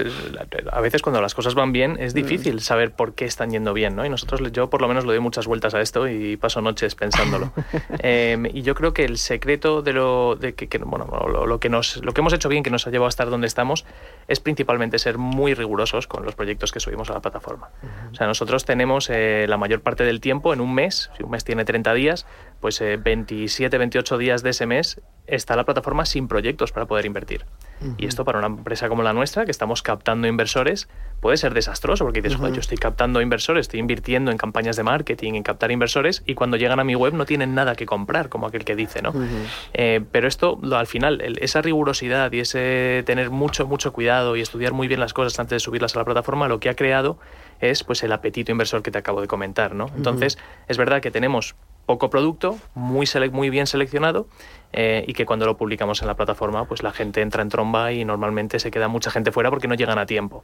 a 0.72 0.82
veces 0.82 1.02
cuando 1.02 1.22
las 1.22 1.34
cosas 1.34 1.56
van 1.56 1.72
bien, 1.72 1.98
es 2.00 2.14
mm. 2.14 2.18
difícil 2.18 2.62
saber 2.62 2.92
por 2.92 3.16
qué 3.16 3.26
están 3.26 3.50
yendo 3.50 3.74
bien, 3.74 3.96
¿no? 3.96 4.06
Y 4.06 4.10
nosotros, 4.10 4.42
yo 4.52 4.70
por 4.70 4.82
lo 4.82 4.88
menos 4.88 5.06
le 5.06 5.14
doy 5.14 5.20
muchas 5.20 5.48
vueltas 5.48 5.74
a 5.74 5.82
esto 5.82 6.08
y 6.08 6.38
paso 6.38 6.62
noches 6.62 6.96
pensándolo. 6.96 7.52
Em, 8.00 8.46
y 8.46 8.62
yo 8.62 8.76
creo 8.76 8.94
que 8.94 9.06
el 9.06 9.18
secreto 9.18 9.82
de 9.82 9.94
lo, 9.94 10.36
de 10.36 10.54
que, 10.54 10.78
bueno, 10.80 11.08
lo, 11.28 11.60
que 11.60 11.70
nos, 11.70 11.98
lo 12.04 12.14
que 12.14 12.22
hemos 12.22 12.34
hecho 12.34 12.50
bien, 12.50 12.64
que 12.64 12.70
nos 12.70 12.86
ha 12.86 12.92
llevado 12.92 13.08
a 13.08 13.10
estar 13.10 13.30
donde 13.30 13.48
estamos, 13.48 13.86
es 14.28 14.40
principalmente 14.40 15.00
ser 15.00 15.18
muy 15.18 15.54
rigurosos 15.54 16.08
con 16.08 16.24
los 16.24 16.36
proyectos 16.36 16.72
que 16.72 16.80
subimos 16.80 17.10
a 17.10 17.14
la 17.14 17.22
plataforma. 17.22 17.70
O 18.12 18.16
sea, 18.16 18.28
nosotros 18.28 18.66
tenemos 18.66 19.10
eh, 19.10 19.46
la 19.48 19.58
mayor 19.58 19.82
parte 19.82 20.04
del 20.04 20.20
tiempo 20.20 20.54
en 20.54 20.62
un 20.62 20.74
mes, 20.74 21.10
si 21.18 21.24
un 21.24 21.32
mes 21.32 21.44
tiene 21.44 21.66
30 21.66 21.94
días, 21.94 22.26
pues 22.60 22.80
27, 22.80 23.76
eh, 23.76 23.80
28 23.80 24.18
días 24.18 24.44
de 24.44 24.52
ese 24.52 24.66
mes 24.66 25.02
está 25.28 25.56
la 25.56 25.64
plataforma 25.64 26.06
sin 26.06 26.28
proyectos 26.28 26.72
para 26.72 26.86
poder 26.86 27.06
invertir. 27.06 27.46
Y 27.98 28.06
esto 28.08 28.26
para 28.26 28.40
una 28.40 28.48
empresa 28.48 28.90
como 28.90 29.04
la 29.04 29.14
nuestra, 29.14 29.46
que 29.46 29.52
estamos 29.52 29.84
captando 29.84 30.28
inversores, 30.28 30.88
puede 31.20 31.38
ser 31.38 31.54
desastroso, 31.54 32.06
porque 32.06 32.22
dices, 32.22 32.40
yo 32.40 32.60
estoy 32.60 32.78
captando 32.78 33.22
inversores, 33.22 33.62
estoy 33.62 33.80
invirtiendo 33.80 34.32
en 34.32 34.38
campañas 34.38 34.76
de 34.76 34.84
marketing, 34.84 35.34
en 35.34 35.44
captar 35.44 35.72
inversores, 35.72 36.24
y 36.26 36.36
cuando 36.36 36.58
llegan 36.58 36.80
a 36.80 36.84
mi 36.84 36.96
web 36.96 37.14
no 37.14 37.26
tienen 37.26 37.54
nada 37.54 37.76
que 37.76 37.86
comprar, 37.86 38.30
como 38.30 38.48
aquel 38.48 38.66
que 38.66 38.76
dice, 38.76 39.02
¿no? 39.02 39.14
Eh, 39.74 40.04
pero 40.12 40.28
esto, 40.28 40.60
al 40.74 40.88
final, 40.88 41.22
esa 41.40 41.62
rigurosidad 41.62 42.32
y 42.32 42.40
ese 42.40 43.04
tener 43.06 43.30
mucho, 43.30 43.68
mucho 43.68 43.94
cuidado 43.94 44.36
y 44.36 44.42
estudiar 44.42 44.74
muy 44.74 44.88
bien 44.88 45.00
las 45.00 45.14
cosas 45.14 45.38
antes 45.40 45.58
de 45.58 45.60
subirlas 45.60 45.96
a 45.96 46.00
la 46.00 46.06
plataforma, 46.06 46.48
lo 46.48 46.60
que 46.60 46.70
ha 46.70 46.76
creado 46.76 47.20
es 47.60 47.84
pues 47.84 48.04
el 48.04 48.12
apetito 48.12 48.52
inversor 48.52 48.82
que 48.82 48.92
te 48.92 48.98
acabo 48.98 49.22
de 49.22 49.28
comentar, 49.28 49.76
¿no? 49.76 49.90
Entonces, 49.96 50.38
es 50.68 50.78
verdad 50.78 51.02
que 51.02 51.12
tenemos 51.12 51.56
poco 51.86 52.10
producto, 52.10 52.58
muy, 52.74 53.08
muy 53.32 53.50
bien 53.50 53.68
seleccionado, 53.68 54.28
eh, 54.78 55.06
y 55.08 55.14
que 55.14 55.26
cuando 55.26 55.46
lo 55.46 55.56
publicamos 55.56 56.02
en 56.02 56.08
la 56.08 56.16
plataforma, 56.16 56.66
pues 56.66 56.84
la 56.84 56.92
gente 56.92 57.22
entra 57.22 57.42
en 57.42 57.48
tromba 57.48 57.94
y 57.94 58.04
normalmente 58.04 58.60
se 58.60 58.72
queda 58.72 58.90
mucha 58.90 59.10
gente 59.10 59.32
fuera 59.32 59.50
porque 59.50 59.70
no 59.70 59.76
llegan 59.76 59.98
a 59.98 60.06
tiempo. 60.06 60.44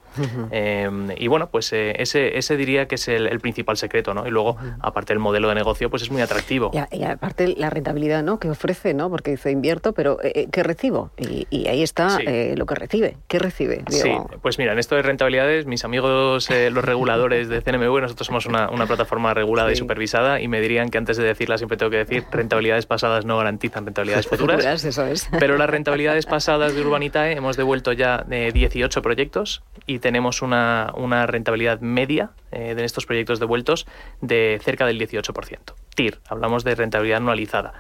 Em, 0.52 1.10
y 1.18 1.28
bueno, 1.28 1.50
pues 1.50 1.74
eh, 1.74 1.96
ese, 2.02 2.38
ese 2.38 2.56
diría 2.56 2.88
que 2.88 2.96
es 2.96 3.10
el, 3.10 3.42
principal 3.42 3.76
secreto, 3.76 4.14
¿no? 4.14 4.26
Y 4.28 4.30
luego, 4.30 4.56
aparte 4.80 5.12
el 5.14 5.20
modelo 5.20 5.50
de 5.50 5.56
negocio, 5.56 5.90
pues 5.90 6.04
es 6.04 6.12
muy 6.12 6.22
atractivo. 6.22 6.72
Y, 6.92 7.04
aparte 7.04 7.56
la 7.58 7.70
rentabilidad, 7.70 8.24
¿no? 8.24 8.40
Que 8.40 8.50
ofrece, 8.50 8.94
¿no? 8.94 9.10
Porque 9.10 9.32
dice 9.32 9.52
invierto, 9.52 9.94
pero 9.94 10.18
eh, 10.24 10.48
¿qué 10.52 10.64
recibo? 10.64 11.12
Y, 11.18 11.68
ahí 11.68 11.84
está 11.84 12.20
lo 12.56 12.66
que 12.66 12.76
recibe. 12.76 13.18
¿Qué 13.28 13.40
recibe? 13.40 13.84
Sí, 13.90 14.12
pues 14.42 14.58
mira, 14.58 14.72
en 14.72 14.80
esto 14.80 14.96
de 14.96 15.02
rentabilidades, 15.02 15.66
mis 15.66 15.84
amigos, 15.84 16.50
los 16.50 16.86
reguladores 16.86 17.50
de 17.50 17.62
CNMV, 17.62 18.02
nosotros 18.02 18.28
somos 18.28 18.46
una, 18.46 18.70
una 18.70 18.86
plataforma 18.86 19.34
regulada 19.34 19.72
y 19.72 19.76
supervisada 19.76 20.40
y 20.40 20.48
me 20.48 20.62
dirían 20.62 20.90
que 20.90 20.98
antes 20.98 21.18
de 21.18 21.24
decirla 21.24 21.58
siempre 21.58 21.78
tengo 21.78 21.90
que 21.90 21.98
decir 21.98 22.24
rentabilidades 22.32 22.86
pasadas 22.86 23.26
no 23.26 23.38
garantizan 23.38 23.86
rentabilidades 23.86 24.21
futuras. 24.28 24.86
Pero 25.40 25.58
las 25.58 25.70
rentabilidades 25.70 26.26
pasadas 26.26 26.76
de 26.76 26.82
Urbanitae 26.82 27.34
hemos 27.34 27.58
devuelto 27.58 27.94
ya 27.94 28.26
18 28.28 29.00
eh, 29.00 29.02
proyectos 29.02 29.64
y 29.86 30.00
tenemos 30.00 30.42
una, 30.42 30.92
una 30.96 31.26
rentabilidad 31.26 31.80
media 31.82 32.32
eh, 32.52 32.76
de 32.76 32.84
estos 32.84 33.06
proyectos 33.06 33.40
devueltos 33.40 33.88
de 34.22 34.60
cerca 34.64 34.86
del 34.86 35.00
18%. 35.00 35.58
TIR, 35.96 36.20
hablamos 36.28 36.64
de 36.64 36.76
rentabilidad 36.76 37.18
anualizada. 37.18 37.74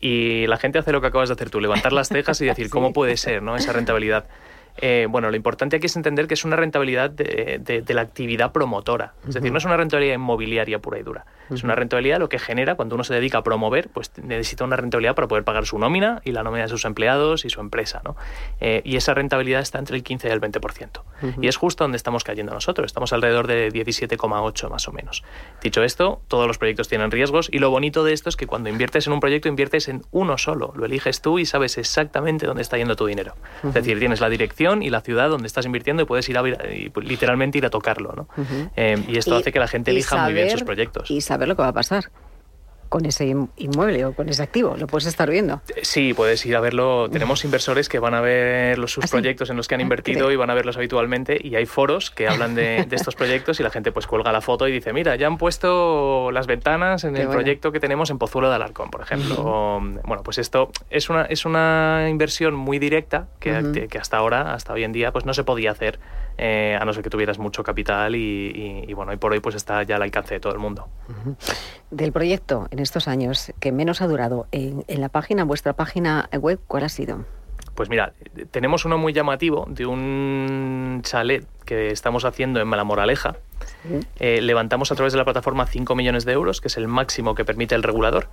Y 0.00 0.46
la 0.46 0.58
gente 0.58 0.78
hace 0.78 0.92
lo 0.92 1.00
que 1.00 1.08
acabas 1.08 1.28
de 1.28 1.34
hacer 1.34 1.50
tú, 1.50 1.60
levantar 1.60 1.92
las 1.92 2.08
cejas 2.08 2.40
y 2.40 2.46
decir, 2.46 2.70
¿cómo 2.70 2.92
puede 2.92 3.16
ser 3.16 3.42
¿no? 3.42 3.56
esa 3.56 3.72
rentabilidad? 3.72 4.26
Eh, 4.80 5.06
bueno, 5.10 5.30
lo 5.30 5.36
importante 5.36 5.76
aquí 5.76 5.86
es 5.86 5.96
entender 5.96 6.28
que 6.28 6.34
es 6.34 6.44
una 6.44 6.56
rentabilidad 6.56 7.10
de, 7.10 7.84
la 7.88 8.00
actividad 8.00 8.52
promotora. 8.52 9.14
Es 9.26 9.34
decir, 9.34 9.50
no 9.50 9.58
es 9.58 9.64
una 9.64 9.76
rentabilidad 9.76 10.14
inmobiliaria 10.14 10.78
pura 10.78 10.98
y 10.98 11.02
dura. 11.02 11.26
Es 11.50 11.64
una 11.64 11.74
rentabilidad 11.74 12.18
lo 12.18 12.28
que 12.28 12.38
genera 12.38 12.74
cuando 12.74 12.94
uno 12.94 13.04
se 13.04 13.14
dedica 13.14 13.38
a 13.38 13.42
promover, 13.42 13.88
pues 13.88 14.12
necesita 14.18 14.64
una 14.64 14.76
rentabilidad 14.76 15.14
para 15.14 15.28
poder 15.28 15.44
pagar 15.44 15.66
su 15.66 15.78
nómina 15.78 16.20
y 16.24 16.32
la 16.32 16.42
nómina 16.42 16.64
de 16.64 16.68
sus 16.68 16.84
empleados 16.84 17.44
y 17.44 17.50
su 17.50 17.60
empresa. 17.60 18.02
¿no? 18.04 18.16
Eh, 18.60 18.82
y 18.84 18.96
esa 18.96 19.14
rentabilidad 19.14 19.60
está 19.62 19.78
entre 19.78 19.96
el 19.96 20.02
15 20.02 20.28
y 20.28 20.30
el 20.30 20.40
20%. 20.40 21.02
Y 21.40 21.48
es 21.48 21.56
justo 21.56 21.84
donde 21.84 21.96
estamos 21.96 22.22
cayendo 22.22 22.52
nosotros. 22.52 22.86
Estamos 22.86 23.12
alrededor 23.12 23.46
de 23.46 23.72
17,8 23.72 24.70
más 24.70 24.86
o 24.86 24.92
menos. 24.92 25.24
Dicho 25.62 25.82
esto, 25.82 26.20
todos 26.28 26.46
los 26.46 26.58
proyectos 26.58 26.88
tienen 26.88 27.10
riesgos 27.10 27.48
y 27.50 27.58
lo 27.58 27.70
bonito 27.70 28.04
de 28.04 28.12
esto 28.12 28.28
es 28.28 28.36
que 28.36 28.46
cuando 28.46 28.68
inviertes 28.68 29.06
en 29.06 29.14
un 29.14 29.20
proyecto, 29.20 29.48
inviertes 29.48 29.88
en 29.88 30.02
uno 30.12 30.38
solo. 30.38 30.72
Lo 30.76 30.84
eliges 30.84 31.22
tú 31.22 31.38
y 31.38 31.46
sabes 31.46 31.78
exactamente 31.78 32.46
dónde 32.46 32.62
está 32.62 32.76
yendo 32.76 32.94
tu 32.94 33.06
dinero. 33.06 33.34
Es 33.64 33.74
decir, 33.74 33.98
tienes 33.98 34.20
la 34.20 34.28
dirección 34.28 34.67
y 34.82 34.90
la 34.90 35.00
ciudad 35.00 35.28
donde 35.28 35.46
estás 35.46 35.66
invirtiendo 35.66 36.02
y 36.02 36.06
puedes 36.06 36.28
ir 36.28 36.38
a, 36.38 36.42
pues, 36.42 37.06
literalmente 37.06 37.58
ir 37.58 37.66
a 37.66 37.70
tocarlo. 37.70 38.12
¿no? 38.12 38.28
Eh, 38.76 39.02
y 39.08 39.18
esto 39.18 39.36
hace 39.36 39.52
que 39.52 39.58
la 39.58 39.68
gente 39.68 39.90
elija 39.90 40.24
muy 40.24 40.34
bien 40.34 40.50
sus 40.50 40.62
proyectos. 40.62 41.10
Y 41.10 41.20
saber 41.20 41.48
lo 41.48 41.56
que 41.56 41.62
va 41.62 41.68
a 41.68 41.72
pasar 41.72 42.10
con 42.88 43.04
ese 43.06 43.34
inmueble 43.56 44.04
o 44.04 44.12
con 44.14 44.28
ese 44.28 44.42
activo. 44.42 44.76
Lo 44.76 44.86
puedes 44.86 45.06
estar 45.06 45.30
viendo. 45.30 45.60
Sí, 45.82 46.14
puedes 46.14 46.44
ir 46.46 46.56
a 46.56 46.60
verlo. 46.60 47.08
Tenemos 47.10 47.44
inversores 47.44 47.88
que 47.88 47.98
van 47.98 48.14
a 48.14 48.20
ver 48.20 48.78
los, 48.78 48.92
sus 48.92 49.04
¿Ah, 49.04 49.08
proyectos 49.10 49.50
en 49.50 49.56
los 49.56 49.68
que 49.68 49.74
han 49.74 49.80
ah, 49.80 49.84
invertido 49.84 50.30
y 50.32 50.36
van 50.36 50.50
a 50.50 50.54
verlos 50.54 50.76
habitualmente. 50.76 51.38
Y 51.42 51.56
hay 51.56 51.66
foros 51.66 52.10
que 52.10 52.28
hablan 52.28 52.54
de, 52.54 52.86
estos 52.90 53.14
proyectos 53.16 53.60
y 53.60 53.62
la 53.62 53.70
gente 53.70 53.92
pues 53.92 54.06
cuelga 54.06 54.32
la 54.32 54.40
foto 54.40 54.66
y 54.68 54.72
dice, 54.72 54.92
mira, 54.92 55.16
ya 55.16 55.26
han 55.26 55.38
puesto 55.38 56.30
las 56.32 56.46
ventanas 56.46 57.04
en 57.04 57.16
el 57.16 57.28
proyecto 57.28 57.72
que 57.72 57.80
tenemos 57.80 58.10
en 58.10 58.18
Pozuelo 58.18 58.48
de 58.48 58.56
Alarcón, 58.56 58.90
por 58.90 59.02
ejemplo. 59.02 59.80
bueno, 60.04 60.22
pues 60.22 60.38
esto 60.38 60.70
es 60.90 61.10
una, 61.10 61.22
es 61.22 61.44
una 61.44 62.06
inversión 62.08 62.54
muy 62.54 62.78
directa 62.78 63.28
que, 63.40 63.88
que 63.90 63.98
hasta 63.98 64.16
ahora, 64.16 64.54
hasta 64.54 64.72
hoy 64.72 64.84
en 64.84 64.92
día, 64.92 65.12
pues 65.12 65.24
no 65.24 65.34
se 65.34 65.44
podía 65.44 65.70
hacer 65.70 65.98
eh, 66.38 66.78
a 66.80 66.84
no 66.84 66.92
ser 66.92 67.02
que 67.02 67.10
tuvieras 67.10 67.38
mucho 67.38 67.64
capital 67.64 68.14
y, 68.14 68.92
bueno, 68.94 69.12
y 69.12 69.16
por 69.16 69.32
hoy 69.32 69.40
pues 69.40 69.56
está 69.56 69.82
ya 69.82 69.96
al 69.96 70.02
alcance 70.02 70.34
de 70.34 70.40
todo 70.40 70.52
el 70.52 70.60
mundo. 70.60 70.88
Del 71.90 72.12
proyecto 72.12 72.68
en 72.70 72.78
estos 72.78 73.08
años 73.08 73.52
que 73.58 73.72
menos 73.72 74.00
ha 74.00 74.06
durado, 74.06 74.46
en, 74.52 74.84
la 74.88 75.08
página, 75.08 75.44
vuestra 75.44 75.72
página 75.72 76.28
web, 76.40 76.60
¿cuál 76.68 76.84
ha 76.84 76.88
sido? 76.88 77.24
Pues 77.74 77.88
mira, 77.88 78.12
tenemos 78.50 78.84
uno 78.84 78.98
muy 78.98 79.12
llamativo 79.12 79.66
de 79.68 79.86
un 79.86 81.00
chalet 81.02 81.46
que 81.64 81.88
estamos 81.88 82.24
haciendo 82.24 82.60
en 82.60 82.68
Malamoraleja. 82.68 83.36
Eh, 84.18 84.40
levantamos 84.40 84.92
a 84.92 84.94
través 84.94 85.12
de 85.12 85.18
la 85.18 85.24
plataforma 85.24 85.66
5 85.66 85.94
millones 85.94 86.24
de 86.24 86.32
euros, 86.32 86.60
que 86.60 86.68
es 86.68 86.76
el 86.76 86.88
máximo 86.88 87.34
que 87.34 87.44
permite 87.44 87.74
el 87.74 87.82
regulador. 87.82 88.28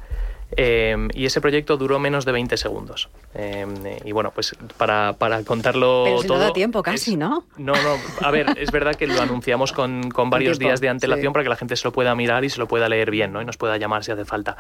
Em, 0.58 1.10
y 1.14 1.26
ese 1.26 1.42
proyecto 1.42 1.76
duró 1.76 1.98
menos 1.98 2.24
de 2.24 2.32
20 2.32 2.56
segundos. 2.58 3.10
Em, 3.34 3.74
y 4.04 4.12
bueno, 4.12 4.32
pues 4.32 4.56
para, 4.78 5.14
para 5.14 5.44
contarlo 5.44 6.04
Pero 6.06 6.22
si 6.22 6.28
todo... 6.28 6.38
no 6.38 6.44
da 6.44 6.54
tiempo 6.54 6.84
casi, 6.84 7.18
¿no? 7.18 7.46
No, 7.58 7.74
no. 7.74 7.98
A 8.22 8.32
ver, 8.32 8.48
es 8.58 8.72
verdad 8.72 8.96
que 8.96 9.08
lo 9.08 9.20
anunciamos 9.22 9.74
con, 9.74 10.12
con 10.14 10.30
varios 10.30 10.60
tiempo, 10.60 10.70
días 10.70 10.82
de 10.82 10.90
antelación 10.90 11.32
sí. 11.32 11.34
para 11.34 11.44
que 11.44 11.50
la 11.50 11.56
gente 11.56 11.76
se 11.76 11.88
lo 11.88 11.92
pueda 11.92 12.14
mirar 12.16 12.46
y 12.46 12.50
se 12.50 12.60
lo 12.60 12.68
pueda 12.68 12.88
leer 12.90 13.10
bien, 13.10 13.34
¿no? 13.34 13.42
Y 13.42 13.46
nos 13.46 13.58
pueda 13.58 13.78
llamar 13.78 14.04
si 14.04 14.12
hace 14.12 14.26
falta. 14.26 14.56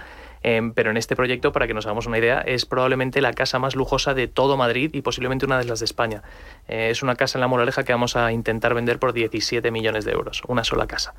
Pero 0.75 0.91
en 0.91 0.97
este 0.97 1.15
proyecto, 1.15 1.51
para 1.51 1.65
que 1.65 1.73
nos 1.73 1.85
hagamos 1.87 2.05
una 2.05 2.19
idea, 2.19 2.39
es 2.41 2.67
probablemente 2.67 3.19
la 3.19 3.33
casa 3.33 3.57
más 3.57 3.75
lujosa 3.75 4.13
de 4.13 4.27
todo 4.27 4.57
Madrid 4.57 4.91
y 4.93 5.01
posiblemente 5.01 5.45
una 5.45 5.57
de 5.57 5.65
las 5.65 5.79
de 5.79 5.85
España. 5.85 6.21
Eh, 6.67 6.89
es 6.91 7.01
una 7.01 7.15
casa 7.15 7.39
en 7.39 7.41
La 7.41 7.47
Moraleja 7.47 7.83
que 7.83 7.93
vamos 7.93 8.15
a 8.15 8.31
intentar 8.31 8.75
vender 8.75 8.99
por 8.99 9.13
17 9.13 9.71
millones 9.71 10.05
de 10.05 10.11
euros, 10.11 10.43
una 10.47 10.63
sola 10.63 10.74
casa. 10.87 11.13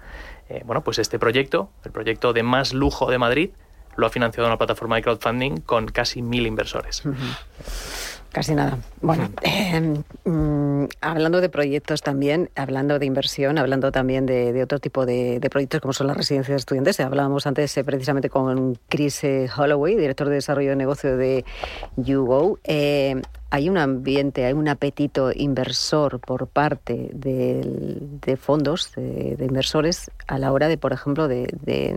Eh, 0.49 0.63
bueno, 0.65 0.83
pues 0.83 0.99
este 0.99 1.19
proyecto, 1.19 1.71
el 1.85 1.93
proyecto 1.93 2.33
de 2.33 2.43
más 2.43 2.73
lujo 2.73 3.11
de 3.11 3.19
Madrid, 3.19 3.51
lo 3.97 4.07
ha 4.07 4.11
financiado 4.11 4.47
una 4.47 4.59
plataforma 4.59 4.97
de 4.97 5.03
crowdfunding 5.03 5.61
con 5.61 5.87
casi 5.87 6.23
mil 6.23 6.47
inversores. 6.47 7.03
Casi 8.37 8.55
nada. 8.55 8.79
Bueno, 9.01 9.31
eh, 9.41 10.03
mm, 10.25 10.85
hablando 11.01 11.41
de 11.41 11.49
proyectos 11.49 12.03
también, 12.03 12.51
hablando 12.55 12.99
de 12.99 13.07
inversión, 13.07 13.57
hablando 13.57 13.91
también 13.93 14.27
de, 14.27 14.53
de 14.53 14.63
otro 14.63 14.79
tipo 14.79 15.07
de, 15.07 15.41
de, 15.41 15.49
proyectos 15.49 15.81
como 15.81 15.95
son 15.95 16.09
las 16.09 16.19
residencias 16.19 16.55
de 16.55 16.59
estudiantes. 16.59 17.01
Hablábamos 17.01 17.47
antes 17.47 17.75
eh, 17.79 17.85
precisamente 17.85 18.29
con 18.29 18.79
Chris 18.89 19.23
Holloway, 19.57 19.97
director 19.97 20.29
de 20.29 20.35
desarrollo 20.35 20.69
de 20.71 20.77
negocio 20.77 21.17
de 21.17 21.47
YouGo. 21.97 22.59
Eh, 22.65 23.23
hay 23.51 23.69
un 23.69 23.79
ambiente, 23.79 24.45
hay 24.45 24.53
un 24.53 24.69
apetito 24.69 25.31
inversor 25.35 26.21
por 26.21 26.49
parte 26.49 27.11
de, 27.13 28.37
fondos, 28.41 28.93
de, 28.97 29.37
inversores, 29.41 30.11
a 30.27 30.39
la 30.39 30.53
hora 30.53 30.69
de, 30.69 30.79
por 30.79 30.93
ejemplo, 30.93 31.29
de, 31.29 31.49
de, 31.61 31.95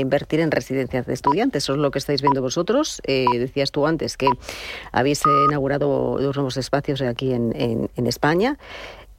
invertir 0.00 0.40
en 0.40 0.50
residencias 0.50 1.06
de 1.06 1.14
estudiantes. 1.14 1.64
Eso 1.64 1.74
es 1.74 1.78
lo 1.78 1.90
que 1.90 1.98
estáis 1.98 2.22
viendo 2.22 2.40
vosotros. 2.40 3.02
Eh, 3.04 3.26
decías 3.38 3.70
tú 3.72 3.86
antes 3.86 4.16
que 4.16 4.28
habéis 4.90 5.22
inaugurado 5.48 6.18
dos 6.18 6.36
nuevos 6.36 6.56
espacios 6.56 7.02
aquí 7.02 7.32
en, 7.32 7.54
en, 7.54 7.90
en 7.94 8.06
España. 8.06 8.58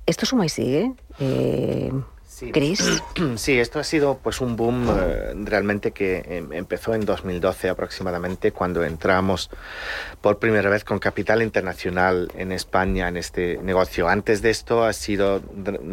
¿Esto 0.05 0.25
suma 0.25 0.45
y 0.45 0.49
sigue? 0.49 0.93
Eh, 1.19 1.91
Sí. 2.33 2.51
Chris. 2.51 3.01
Sí, 3.35 3.59
esto 3.59 3.79
ha 3.79 3.83
sido 3.83 4.17
pues 4.21 4.41
un 4.41 4.55
boom 4.55 4.87
eh, 4.89 5.33
realmente 5.35 5.91
que 5.91 6.23
em, 6.27 6.51
empezó 6.53 6.93
en 6.95 7.05
2012 7.05 7.69
aproximadamente 7.69 8.51
cuando 8.51 8.83
entramos 8.83 9.49
por 10.19 10.39
primera 10.39 10.69
vez 10.69 10.83
con 10.83 10.99
capital 10.99 11.41
internacional 11.41 12.31
en 12.35 12.51
España 12.51 13.07
en 13.07 13.17
este 13.17 13.57
negocio. 13.57 14.07
Antes 14.07 14.41
de 14.41 14.49
esto 14.49 14.83
ha 14.83 14.93
sido 14.93 15.41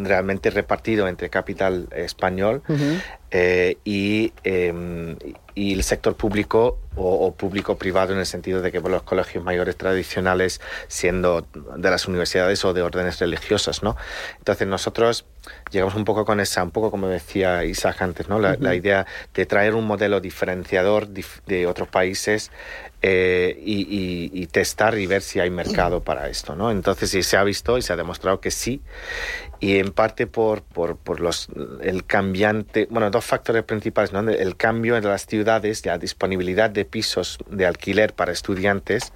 realmente 0.02 0.50
repartido 0.50 1.08
entre 1.08 1.28
capital 1.28 1.88
español 1.94 2.62
uh 2.68 2.72
-huh. 2.72 3.02
Eh, 3.30 3.76
y, 3.84 4.32
eh, 4.42 5.16
y, 5.54 5.74
el 5.74 5.82
sector 5.84 6.16
público 6.16 6.78
o, 6.96 7.26
o 7.26 7.34
público-privado 7.34 8.12
en 8.12 8.18
el 8.18 8.26
sentido 8.26 8.60
de 8.60 8.72
que 8.72 8.80
los 8.80 9.02
colegios 9.02 9.44
mayores 9.44 9.76
tradicionales 9.76 10.60
siendo 10.88 11.46
de 11.76 11.90
las 11.90 12.08
universidades 12.08 12.64
o 12.64 12.72
de 12.72 12.82
órdenes 12.82 13.20
religiosas, 13.20 13.84
¿no? 13.84 13.96
Entonces 14.38 14.66
nosotros 14.66 15.26
llegamos 15.70 15.94
un 15.94 16.04
poco 16.04 16.24
con 16.24 16.40
esa, 16.40 16.64
un 16.64 16.72
poco 16.72 16.90
como 16.90 17.06
decía 17.06 17.64
Isaac 17.64 18.02
antes, 18.02 18.28
¿no? 18.28 18.40
La, 18.40 18.50
uh 18.50 18.52
-huh. 18.54 18.60
la 18.62 18.74
idea 18.74 19.06
de 19.32 19.46
traer 19.46 19.74
un 19.76 19.86
modelo 19.86 20.20
diferenciador 20.20 21.06
de 21.08 21.66
otros 21.68 21.88
países 21.88 22.50
eh, 23.02 23.58
y, 23.64 23.80
y, 23.80 24.30
y, 24.32 24.46
testar 24.46 24.98
y 24.98 25.06
ver 25.06 25.22
si 25.22 25.40
hay 25.40 25.50
mercado 25.50 26.00
para 26.04 26.28
esto, 26.28 26.54
¿no? 26.54 26.70
Entonces 26.70 27.10
sí, 27.10 27.22
se 27.22 27.36
ha 27.36 27.44
visto 27.44 27.78
y 27.78 27.82
se 27.82 27.92
ha 27.92 27.96
demostrado 27.96 28.40
que 28.40 28.50
sí 28.50 28.82
y 29.60 29.76
en 29.78 29.92
parte 29.92 30.26
por, 30.26 30.62
por, 30.62 30.96
por 30.96 31.20
los, 31.20 31.48
el 31.82 32.04
cambiante, 32.04 32.88
bueno, 32.90 33.10
dos 33.10 33.24
factores 33.24 33.62
principales, 33.62 34.12
¿no? 34.12 34.28
El 34.28 34.56
cambio 34.56 34.96
en 34.96 35.04
las 35.04 35.26
ciudades, 35.26 35.84
la 35.84 35.98
disponibilidad 35.98 36.70
de 36.70 36.86
pisos 36.86 37.38
de 37.48 37.66
alquiler 37.66 38.14
para 38.14 38.32
estudiantes, 38.32 39.12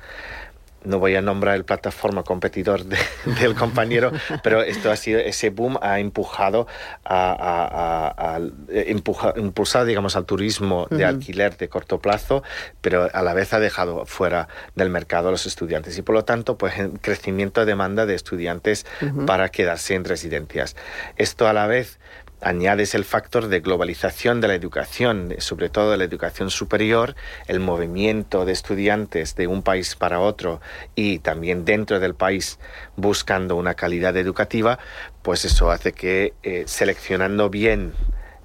no 0.85 0.99
voy 0.99 1.16
a 1.16 1.23
nombrar 1.23 1.57
el 1.57 1.64
plataforma 1.64 2.23
competidor 2.23 2.85
de, 2.85 2.97
del 3.40 3.55
compañero, 3.55 4.12
pero 4.42 4.62
esto 4.62 4.90
ha 4.90 4.97
sido, 4.97 5.20
ese 5.20 5.51
boom 5.51 5.79
ha 5.83 5.99
empujado 6.01 6.66
a, 7.05 7.33
a, 7.33 8.35
a, 8.35 8.37
a 8.37 8.40
empuja, 8.68 9.35
impulsar, 9.37 9.85
digamos, 9.85 10.16
al 10.16 10.25
turismo 10.25 10.87
de 10.90 10.97
uh 10.97 11.01
-huh. 11.01 11.09
alquiler 11.09 11.57
de 11.57 11.68
corto 11.68 11.99
plazo, 11.99 12.42
pero 12.81 13.09
a 13.12 13.23
la 13.23 13.35
vez 13.35 13.53
ha 13.53 13.61
dejado 13.61 14.07
fuera 14.07 14.49
del 14.75 14.90
mercado 14.90 15.29
a 15.29 15.31
los 15.31 15.47
estudiantes 15.47 15.99
y 15.99 16.03
por 16.03 16.14
lo 16.14 16.25
tanto, 16.25 16.57
pues, 16.57 16.75
crecimiento 17.01 17.61
de 17.61 17.66
demanda 17.66 18.07
de 18.07 18.14
estudiantes 18.14 18.87
uh 19.03 19.07
-huh. 19.07 19.27
para 19.27 19.49
quedarse 19.49 19.94
en 19.94 20.05
residencias. 20.05 20.77
Esto 21.16 21.49
a 21.49 21.53
la 21.53 21.66
vez 21.66 21.99
añades 22.40 22.94
el 22.94 23.05
factor 23.05 23.49
de 23.49 23.61
globalización 23.61 24.40
de 24.40 24.49
la 24.49 24.55
educación, 24.55 25.35
sobre 25.38 25.68
todo 25.68 25.90
de 25.92 25.97
la 25.97 26.05
educación 26.05 26.51
superior, 26.51 27.14
el 27.47 27.61
movimiento 27.61 28.44
de 28.44 28.53
estudiantes 28.53 29.35
de 29.35 29.47
un 29.47 29.62
país 29.62 29.97
para 29.97 30.20
otro 30.20 30.61
y 30.94 31.18
también 31.20 31.64
dentro 31.64 32.01
del 32.01 32.14
país 32.14 32.59
buscando 32.97 33.57
una 33.57 33.75
calidad 33.75 34.16
educativa, 34.16 34.79
pues 35.23 35.44
eso 35.44 35.70
hace 35.70 35.92
que 35.92 36.35
eh, 36.42 36.64
seleccionando 36.66 37.49
bien 37.51 37.92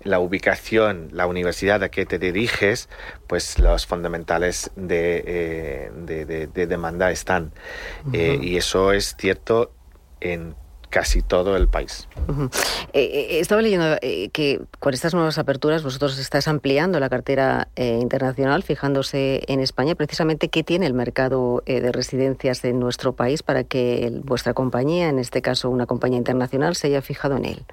la 0.04 0.20
ubicación, 0.20 1.10
la 1.12 1.28
universidad 1.28 1.84
a 1.84 1.90
que 1.90 2.06
te 2.06 2.20
diriges, 2.20 2.88
pues 3.28 3.60
los 3.60 3.86
fundamentales 3.86 4.72
de, 4.78 5.24
eh, 5.26 5.92
de, 5.94 6.26
de, 6.26 6.48
de 6.48 6.68
demanda 6.68 7.12
están. 7.12 7.52
Uh 8.06 8.12
-huh. 8.12 8.16
eh, 8.16 8.40
y 8.42 8.58
eso 8.58 8.94
es 8.94 9.16
cierto 9.18 9.74
en 10.22 10.56
casi 10.90 11.22
todo 11.22 11.56
el 11.56 11.68
país. 11.68 12.08
Uh 12.28 12.32
-huh. 12.34 12.50
eh, 12.94 13.40
estaba 13.40 13.62
leyendo 13.62 13.98
eh, 14.02 14.30
que 14.30 14.62
con 14.80 14.94
estas 14.94 15.14
nuevas 15.14 15.38
aperturas 15.38 15.84
vosotros 15.84 16.18
estáis 16.20 16.48
ampliando 16.48 17.00
la 17.00 17.10
cartera 17.10 17.68
eh, 17.76 17.98
internacional, 18.02 18.64
fijándose 18.64 19.42
en 19.48 19.60
España, 19.60 19.96
precisamente 19.96 20.50
qué 20.50 20.64
tiene 20.64 20.86
el 20.86 20.94
mercado 20.94 21.64
eh, 21.66 21.82
de 21.82 21.92
residencias 21.92 22.64
en 22.66 22.80
nuestro 22.80 23.14
país 23.14 23.44
para 23.44 23.64
que 23.64 24.06
el, 24.08 24.22
vuestra 24.22 24.54
compañía, 24.54 25.10
en 25.10 25.20
este 25.20 25.42
caso 25.42 25.70
una 25.70 25.86
compañía 25.86 26.18
internacional, 26.18 26.76
se 26.76 26.88
haya 26.88 27.02
fijado 27.02 27.38
en 27.38 27.46
él 27.46 27.66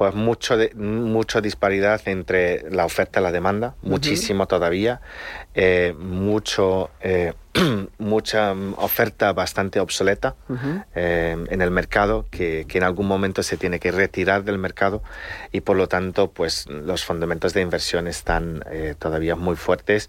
pues 0.00 0.14
mucho 0.14 0.56
de, 0.56 0.72
mucha 0.74 1.42
disparidad 1.42 2.00
entre 2.06 2.70
la 2.70 2.86
oferta 2.86 3.20
y 3.20 3.22
la 3.22 3.32
demanda, 3.32 3.74
uh 3.82 3.86
-huh. 3.86 3.90
muchísimo 3.90 4.46
todavía, 4.46 5.02
eh, 5.54 5.94
mucho 5.98 6.88
eh, 7.02 7.34
mucha 7.98 8.52
oferta 8.76 9.32
bastante 9.32 9.80
obsoleta 9.80 10.36
uh 10.48 10.54
-huh. 10.54 10.84
eh, 10.94 11.36
en 11.48 11.62
el 11.62 11.70
mercado 11.70 12.26
que, 12.30 12.64
que, 12.68 12.78
en 12.78 12.84
algún 12.84 13.06
momento 13.06 13.42
se 13.42 13.56
tiene 13.56 13.80
que 13.80 13.90
retirar 13.90 14.44
del 14.44 14.58
mercado 14.58 15.02
y 15.50 15.60
por 15.60 15.76
lo 15.76 15.88
tanto 15.88 16.30
pues 16.30 16.66
los 16.68 17.04
fundamentos 17.04 17.52
de 17.52 17.60
inversión 17.62 18.06
están 18.06 18.62
eh, 18.70 18.94
todavía 18.98 19.34
muy 19.36 19.56
fuertes. 19.56 20.08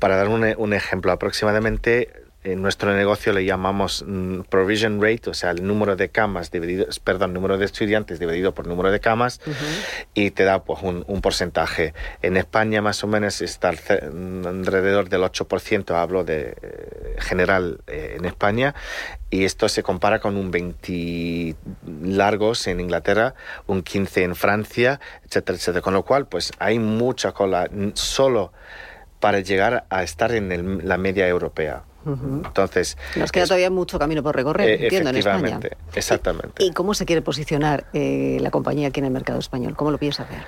Para 0.00 0.16
dar 0.16 0.28
un, 0.28 0.44
un 0.56 0.72
ejemplo, 0.72 1.12
aproximadamente 1.12 2.25
en 2.46 2.62
nuestro 2.62 2.94
negocio 2.94 3.32
le 3.32 3.44
llamamos 3.44 4.04
mm, 4.06 4.42
provision 4.42 5.02
rate, 5.02 5.30
o 5.30 5.34
sea, 5.34 5.50
el 5.50 5.66
número 5.66 5.96
de 5.96 6.10
camas 6.10 6.52
dividido, 6.52 6.86
perdón, 7.02 7.34
número 7.34 7.58
de 7.58 7.64
estudiantes 7.64 8.20
dividido 8.20 8.54
por 8.54 8.68
número 8.68 8.92
de 8.92 9.00
camas 9.00 9.40
uh 9.46 9.50
-huh. 9.50 10.06
y 10.14 10.30
te 10.30 10.44
da 10.44 10.62
pues 10.62 10.80
un, 10.82 11.04
un, 11.08 11.20
porcentaje. 11.20 11.92
En 12.22 12.36
España 12.36 12.80
más 12.82 13.02
o 13.02 13.08
menos 13.08 13.40
está 13.42 13.70
alrededor 13.70 15.08
del 15.08 15.22
8%, 15.22 15.94
hablo 15.96 16.22
de 16.22 16.56
eh, 16.62 17.16
general 17.18 17.80
eh, 17.88 18.14
en 18.16 18.24
España, 18.24 18.74
y 19.28 19.44
esto 19.44 19.68
se 19.68 19.82
compara 19.82 20.20
con 20.20 20.36
un 20.36 20.52
20 20.52 21.56
largos 22.02 22.68
en 22.68 22.78
Inglaterra, 22.78 23.34
un 23.66 23.82
15 23.82 24.22
en 24.22 24.36
Francia, 24.36 25.00
etcétera, 25.24 25.58
etcétera. 25.58 25.82
Con 25.82 25.94
lo 25.94 26.04
cual, 26.04 26.26
pues 26.26 26.52
hay 26.60 26.78
mucha 26.78 27.32
cola 27.32 27.68
solo 27.94 28.52
para 29.18 29.40
llegar 29.40 29.84
a 29.90 30.04
estar 30.04 30.32
en 30.32 30.52
el, 30.52 30.86
la 30.86 30.96
media 30.96 31.26
europea. 31.26 31.82
Uh 32.06 32.10
-huh. 32.10 32.46
Entonces. 32.46 32.96
Nos 33.16 33.32
queda 33.32 33.44
es, 33.44 33.48
todavía 33.48 33.70
mucho 33.70 33.98
camino 33.98 34.22
por 34.22 34.34
recorrer, 34.34 34.68
eh, 34.68 34.84
entiendo, 34.84 35.10
en 35.10 35.16
España. 35.16 35.60
Exactamente. 35.94 36.62
¿Y, 36.62 36.68
¿Y, 36.68 36.72
cómo 36.72 36.94
se 36.94 37.04
quiere 37.04 37.20
posicionar 37.22 37.86
eh, 37.92 38.38
la 38.40 38.50
compañía 38.50 38.88
aquí 38.88 39.00
en 39.00 39.06
el 39.06 39.12
mercado 39.12 39.38
español? 39.38 39.74
¿Cómo 39.76 39.90
lo 39.90 39.98
piensa 39.98 40.22
hacer? 40.22 40.38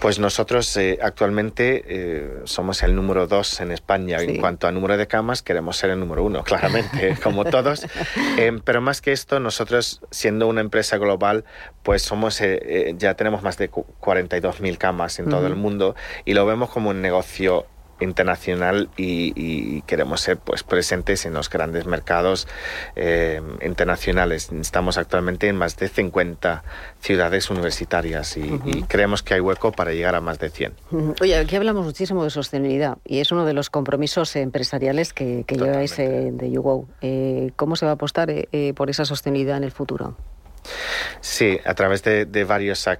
Pues 0.00 0.18
nosotros 0.18 0.74
eh, 0.78 0.98
actualmente 1.02 1.84
eh, 1.86 2.40
somos 2.44 2.82
el 2.82 2.96
número 2.96 3.26
dos 3.26 3.60
en 3.60 3.70
España. 3.70 4.18
Sí. 4.18 4.30
En 4.30 4.40
cuanto 4.40 4.66
a 4.66 4.72
número 4.72 4.96
de 4.96 5.06
camas, 5.06 5.42
queremos 5.42 5.76
ser 5.76 5.90
el 5.90 6.00
número 6.00 6.24
uno, 6.24 6.42
claramente, 6.42 7.16
como 7.22 7.44
todos. 7.44 7.86
Eh, 8.38 8.58
pero 8.64 8.80
más 8.80 9.00
que 9.02 9.12
esto, 9.12 9.40
nosotros, 9.40 10.00
siendo 10.10 10.46
una 10.46 10.60
empresa 10.60 10.96
global, 10.96 11.44
pues 11.82 12.02
somos 12.02 12.40
eh, 12.40 12.94
ya 12.96 13.14
tenemos 13.14 13.42
más 13.42 13.58
de 13.58 13.70
42.000 13.70 14.78
camas 14.78 15.18
en 15.18 15.26
uh 15.26 15.28
-huh. 15.28 15.30
todo 15.32 15.46
el 15.46 15.56
mundo 15.56 15.94
y 16.24 16.32
lo 16.32 16.46
vemos 16.46 16.70
como 16.70 16.90
un 16.90 17.02
negocio 17.02 17.66
internacional 18.00 18.88
y, 18.96 19.32
y, 19.36 19.82
queremos 19.82 20.20
ser 20.20 20.38
pues 20.38 20.62
presentes 20.62 21.26
en 21.26 21.34
los 21.34 21.48
grandes 21.50 21.86
mercados 21.86 22.48
eh, 22.96 23.40
internacionales. 23.64 24.50
Estamos 24.52 24.98
actualmente 24.98 25.48
en 25.48 25.56
más 25.56 25.76
de 25.76 25.88
50 25.88 26.62
ciudades 27.00 27.50
universitarias 27.50 28.36
y, 28.36 28.42
uh 28.42 28.58
-huh. 28.58 28.76
y, 28.78 28.82
creemos 28.82 29.22
que 29.22 29.34
hay 29.34 29.40
hueco 29.40 29.72
para 29.72 29.92
llegar 29.92 30.14
a 30.14 30.20
más 30.20 30.38
de 30.38 30.50
100. 30.50 30.72
Uh 30.90 30.96
-huh. 30.96 31.22
Oye, 31.22 31.36
aquí 31.36 31.56
hablamos 31.56 31.84
muchísimo 31.84 32.24
de 32.24 32.30
sostenibilidad 32.30 32.98
y 33.04 33.20
es 33.20 33.32
uno 33.32 33.44
de 33.44 33.52
los 33.52 33.70
compromisos 33.70 34.34
empresariales 34.36 35.12
que, 35.12 35.44
que 35.46 35.56
lleváis 35.56 35.98
eh, 35.98 36.30
de 36.32 36.50
YouGo. 36.50 36.86
Eh, 37.00 37.52
¿Cómo 37.56 37.76
se 37.76 37.86
va 37.86 37.92
a 37.92 37.94
apostar 37.94 38.30
eh, 38.30 38.72
por 38.74 38.90
esa 38.90 39.04
sostenibilidad 39.04 39.56
en 39.56 39.64
el 39.64 39.72
futuro? 39.72 40.16
Sí, 41.20 41.60
a 41.64 41.74
través 41.74 42.02
de, 42.02 42.44
varios 42.44 42.86
eh, 42.86 42.96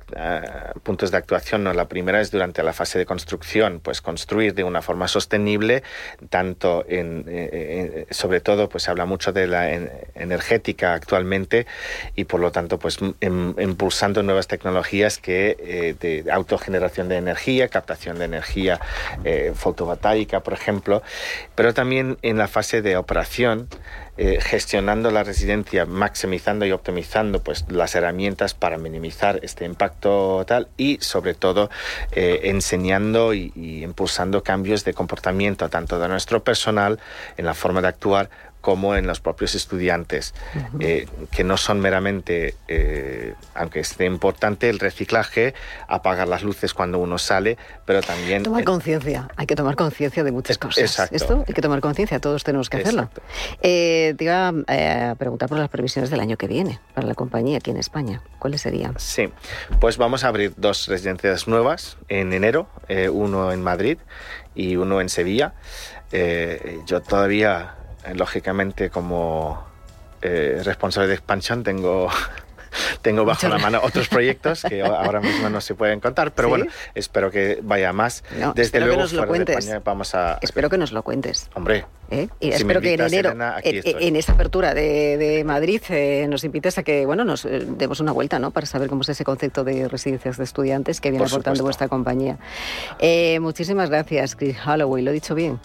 puntos 0.83 1.11
de 1.11 1.17
actuación. 1.17 1.65
¿no? 1.65 1.73
La 1.73 1.89
primera 1.89 2.21
es 2.21 2.31
durante 2.31 2.63
la 2.63 2.73
fase 2.73 2.99
de 2.99 3.07
construcción, 3.07 3.81
pues 3.81 4.01
construir 4.01 4.55
de 4.55 4.65
una 4.65 4.83
forma 4.83 5.09
sostenible, 5.09 5.83
tanto 6.29 6.85
en, 6.89 7.25
eh, 7.29 8.07
sobre 8.11 8.41
todo, 8.41 8.69
pues 8.69 8.85
se 8.85 8.91
habla 8.91 9.07
mucho 9.07 9.33
de 9.33 9.47
la 9.47 9.73
energética 10.15 10.95
actualmente 10.95 11.67
y 12.15 12.25
por 12.25 12.41
lo 12.41 12.53
tanto, 12.53 12.79
pues 12.79 12.99
impulsando 13.21 14.23
nuevas 14.23 14.47
tecnologías 14.47 15.19
que 15.19 15.97
de 15.99 16.31
autogeneración 16.31 17.09
de 17.09 17.17
energía, 17.17 17.69
captación 17.69 18.19
de 18.19 18.27
energía 18.27 18.81
fotovoltaica, 19.55 20.41
por 20.41 20.53
ejemplo, 20.53 21.03
pero 21.55 21.75
también 21.75 22.19
en 22.23 22.39
la 22.39 22.49
fase 22.49 22.83
de 22.83 22.97
operación 22.97 23.69
eh, 24.23 24.39
gestionando 24.39 25.11
la 25.11 25.25
residencia, 25.25 25.87
maximizando 25.87 26.67
y 26.67 26.73
optimizando 26.73 27.43
pues, 27.43 27.65
las 27.71 27.95
herramientas 27.95 28.53
para 28.53 28.77
minimizar 28.77 29.41
este 29.43 29.65
impacto 29.65 30.45
tal 30.47 30.69
y 30.77 30.99
sobre 31.01 31.33
todo 31.33 31.71
eh, 32.13 32.41
enseñando 32.45 33.33
y, 33.33 33.51
y 33.57 33.83
impulsando 33.83 34.43
cambios 34.43 34.85
de 34.85 34.93
comportamiento 34.93 35.71
tanto 35.71 35.99
de 35.99 36.07
nuestro 36.09 36.45
personal 36.45 37.01
en 37.39 37.47
la 37.47 37.55
forma 37.55 37.81
de 37.81 37.89
actuar 37.89 38.29
como 38.61 38.95
en 38.95 39.07
los 39.07 39.21
propios 39.21 39.55
estudiantes, 39.55 40.35
eh, 40.81 41.07
que 41.31 41.45
no 41.45 41.57
son 41.57 41.81
meramente, 41.81 42.55
eh, 42.69 43.35
aunque 43.55 43.81
esté 43.81 44.05
importante, 44.05 44.69
el 44.69 44.79
reciclaje, 44.79 45.55
apagar 45.89 46.29
las 46.29 46.43
luces 46.43 46.75
cuando 46.75 46.99
uno 46.99 47.19
sale, 47.19 47.57
pero 47.87 48.03
también... 48.03 48.43
Tomar 48.43 48.65
conciencia, 48.65 49.29
hay 49.37 49.47
que 49.47 49.57
tomar 49.57 49.77
conciencia 49.77 50.25
de 50.25 50.33
muchas 50.33 50.59
cosas. 50.59 50.79
Exacto. 50.79 51.17
Esto 51.17 51.45
hay 51.47 51.55
que 51.55 51.63
tomar 51.63 51.81
conciencia, 51.81 52.21
todos 52.21 52.45
tenemos 52.45 52.69
que 52.69 52.79
hacerlo. 52.79 53.11
Eh, 53.63 54.15
te 54.19 54.25
iba 54.25 54.49
a 54.49 55.15
preguntar 55.17 55.49
por 55.49 55.59
las 55.59 55.69
previsiones 55.69 56.11
del 56.11 56.21
año 56.21 56.37
que 56.37 56.47
viene 56.47 56.81
para 56.95 57.07
la 57.07 57.15
compañía 57.15 57.59
aquí 57.59 57.71
en 57.71 57.79
España. 57.79 58.23
¿Cuáles 58.39 58.61
serían? 58.61 58.95
Sí, 58.99 59.31
pues 59.81 59.97
vamos 59.97 60.25
a 60.25 60.29
abrir 60.29 60.53
dos 60.57 60.87
residencias 60.87 61.49
nuevas 61.49 61.97
en 62.09 62.33
enero, 62.33 62.69
uno 63.13 63.53
en 63.53 63.63
Madrid 63.63 63.99
y 64.55 64.77
uno 64.77 65.01
en 65.01 65.09
Sevilla. 65.09 65.55
yo 66.87 67.01
todavía 67.01 67.77
eh, 67.77 67.80
lógicamente 68.15 68.91
como 68.91 69.71
eh, 70.23 70.61
responsable 70.65 71.09
de 71.09 71.15
expansión 71.15 71.63
tengo 71.63 72.09
tengo 73.03 73.25
bajo 73.25 73.49
la 73.49 73.59
mano 73.59 73.81
otros 73.83 74.09
proyecos 74.09 74.63
que 74.63 74.83
ahora 74.83 75.21
mismo 75.21 75.49
no 75.49 75.61
se 75.63 75.75
pueden 75.75 75.99
contar, 75.99 76.33
pero 76.33 76.51
bueno, 76.51 76.67
espero 76.95 77.31
que 77.31 77.59
vaya 77.63 77.93
más. 77.93 78.23
Desde 78.55 78.81
luego, 78.81 78.97
que 78.97 79.01
nos 79.01 79.13
lo 79.15 79.27
cuentes. 79.27 79.83
vamos 79.83 80.15
a... 80.15 80.39
Espero 80.43 80.69
que 80.69 80.77
nos 80.77 80.93
lo 80.93 81.03
cuentes. 81.03 81.49
Hombre. 81.55 81.87
¿Eh? 82.11 82.29
Y 82.39 82.51
espero 82.51 82.81
que 82.81 82.95
en 82.95 83.01
enero, 83.01 83.35
en, 83.63 84.17
esa 84.17 84.33
apertura 84.33 84.75
de, 84.75 85.43
Madrid, 85.47 85.81
nos 86.29 86.45
invites 86.45 86.77
a 86.79 86.83
que, 86.83 87.07
bueno, 87.07 87.25
nos 87.25 87.45
demos 87.45 88.01
una 88.01 88.13
vuelta, 88.13 88.39
¿no? 88.39 88.51
Para 88.51 88.67
saber 88.67 88.89
cómo 88.89 89.03
es 89.03 89.09
ese 89.09 89.25
concepto 89.25 89.65
de 89.65 89.89
residencias 89.89 90.37
de 90.37 90.45
estudiantes 90.45 91.01
que 91.01 91.11
viene 91.11 91.25
aportando 91.25 91.65
vuestra 91.65 91.89
compañía. 91.89 92.39
muchísimas 93.41 93.89
gracias, 93.91 94.37
Chris 94.37 94.57
Holloway. 94.65 95.03
¿Lo 95.03 95.11
he 95.11 95.15
dicho 95.15 95.35
bien? 95.35 95.59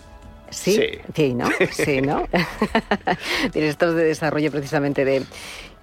Sí, 0.55 0.79
sí, 1.13 1.33
¿no? 1.33 1.49
Sí, 1.71 2.01
¿no? 2.01 2.27
Director 3.53 3.93
de 3.93 4.05
desarrollo 4.05 4.51
precisamente 4.51 5.03
de 5.05 5.23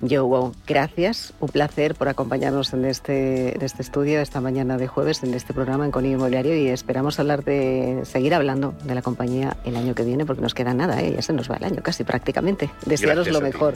Yo 0.05 0.53
Gracias, 0.67 1.33
un 1.39 1.49
placer 1.49 1.95
por 1.95 2.09
acompañarnos 2.09 2.73
en 2.73 2.85
este, 2.87 3.55
en 3.55 3.63
este 3.63 3.83
estudio 3.83 4.21
esta 4.21 4.41
mañana 4.41 4.77
de 4.77 4.89
jueves, 4.89 5.23
en 5.23 5.33
este 5.33 5.55
programa 5.55 5.85
en 5.85 5.93
Conillo 5.93 6.15
Inmobiliario 6.15 6.57
y 6.57 6.69
esperamos 6.69 7.21
hablar 7.21 7.45
de, 7.45 8.01
seguir 8.05 8.35
hablando 8.35 8.75
de 8.83 8.97
la 8.97 9.03
compañía 9.03 9.57
el 9.65 9.77
año 9.77 9.95
que 9.95 10.03
viene 10.03 10.27
porque 10.27 10.43
nos 10.43 10.55
queda 10.55 10.75
nada, 10.75 11.01
¿eh? 11.01 11.13
ya 11.15 11.23
se 11.23 11.33
nos 11.33 11.49
va 11.49 11.55
el 11.55 11.65
año 11.65 11.83
casi 11.85 12.03
prácticamente. 12.03 12.69
Desearos 12.85 13.29
lo 13.29 13.41
mejor 13.41 13.75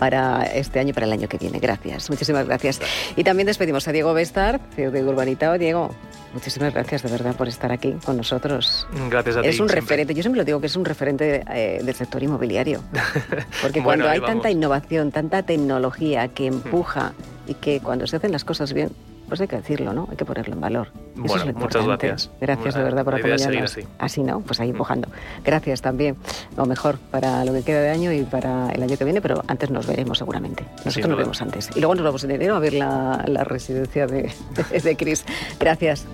para 0.00 0.42
este 0.46 0.80
año 0.80 0.90
y 0.90 0.92
para 0.94 1.06
el 1.06 1.12
año 1.12 1.28
que 1.28 1.38
viene. 1.38 1.60
Gracias, 1.60 2.10
muchísimas 2.10 2.44
gracias. 2.46 2.80
Y 3.14 3.22
también 3.22 3.46
despedimos 3.46 3.86
a 3.86 3.92
Diego 3.92 4.12
Bestar, 4.14 4.60
CEO 4.74 4.90
de 4.90 5.04
Urbanitao. 5.04 5.58
Diego, 5.58 5.94
Muchísimas 6.34 6.74
gracias 6.74 7.02
de 7.02 7.08
verdad 7.08 7.34
por 7.34 7.48
estar 7.48 7.72
aquí 7.72 7.92
con 8.04 8.16
nosotros. 8.18 8.86
Gracias 9.08 9.36
a 9.36 9.42
ti. 9.42 9.48
Es 9.48 9.60
un 9.60 9.68
referente, 9.68 10.12
yo 10.14 10.22
siempre 10.22 10.38
lo 10.38 10.44
digo 10.44 10.60
que 10.60 10.66
es 10.66 10.76
un 10.76 10.84
referente 10.84 11.42
eh, 11.50 11.80
del 11.82 11.94
sector 11.94 12.22
inmobiliario. 12.22 12.82
Porque 13.62 13.82
cuando 13.82 14.06
hay 14.08 14.20
tanta 14.20 14.50
innovación, 14.50 15.10
tanta 15.10 15.42
tecnología 15.42 15.67
que 16.34 16.46
empuja 16.46 17.12
y 17.46 17.54
que 17.54 17.80
cuando 17.80 18.06
se 18.06 18.16
hacen 18.16 18.32
las 18.32 18.44
cosas 18.44 18.72
bien, 18.72 18.90
pues 19.28 19.40
hay 19.40 19.48
que 19.48 19.56
decirlo, 19.56 19.92
¿no? 19.92 20.08
Hay 20.10 20.16
que 20.16 20.24
ponerlo 20.24 20.54
en 20.54 20.60
valor. 20.60 20.88
bueno, 21.14 21.52
muchas 21.54 21.84
gracias. 21.86 22.30
Gracias 22.40 22.74
de 22.74 22.82
verdad 22.82 23.04
por 23.04 23.14
apoyarnos. 23.14 23.72
Así. 23.72 23.82
así, 23.98 24.22
¿no? 24.22 24.40
Pues 24.40 24.58
ahí 24.60 24.70
empujando. 24.70 25.08
Gracias 25.44 25.82
también. 25.82 26.16
Lo 26.56 26.64
mejor 26.66 26.98
para 27.10 27.44
lo 27.44 27.52
que 27.52 27.62
queda 27.62 27.82
de 27.82 27.90
año 27.90 28.12
y 28.12 28.22
para 28.22 28.70
el 28.70 28.82
año 28.82 28.96
que 28.96 29.04
viene, 29.04 29.20
pero 29.20 29.44
antes 29.46 29.70
nos 29.70 29.86
veremos 29.86 30.18
seguramente. 30.18 30.64
Nosotros 30.84 31.10
nos 31.10 31.18
vemos 31.18 31.42
antes. 31.42 31.70
Y 31.74 31.80
luego 31.80 31.94
nos 31.94 32.04
vamos 32.04 32.24
en 32.24 32.30
enero 32.30 32.56
a 32.56 32.58
ver 32.58 32.74
la, 32.74 33.44
residencia 33.44 34.06
de, 34.06 34.32
de, 34.70 34.80
de 34.82 34.96
Cris. 34.96 35.24
Gracias. 35.60 36.06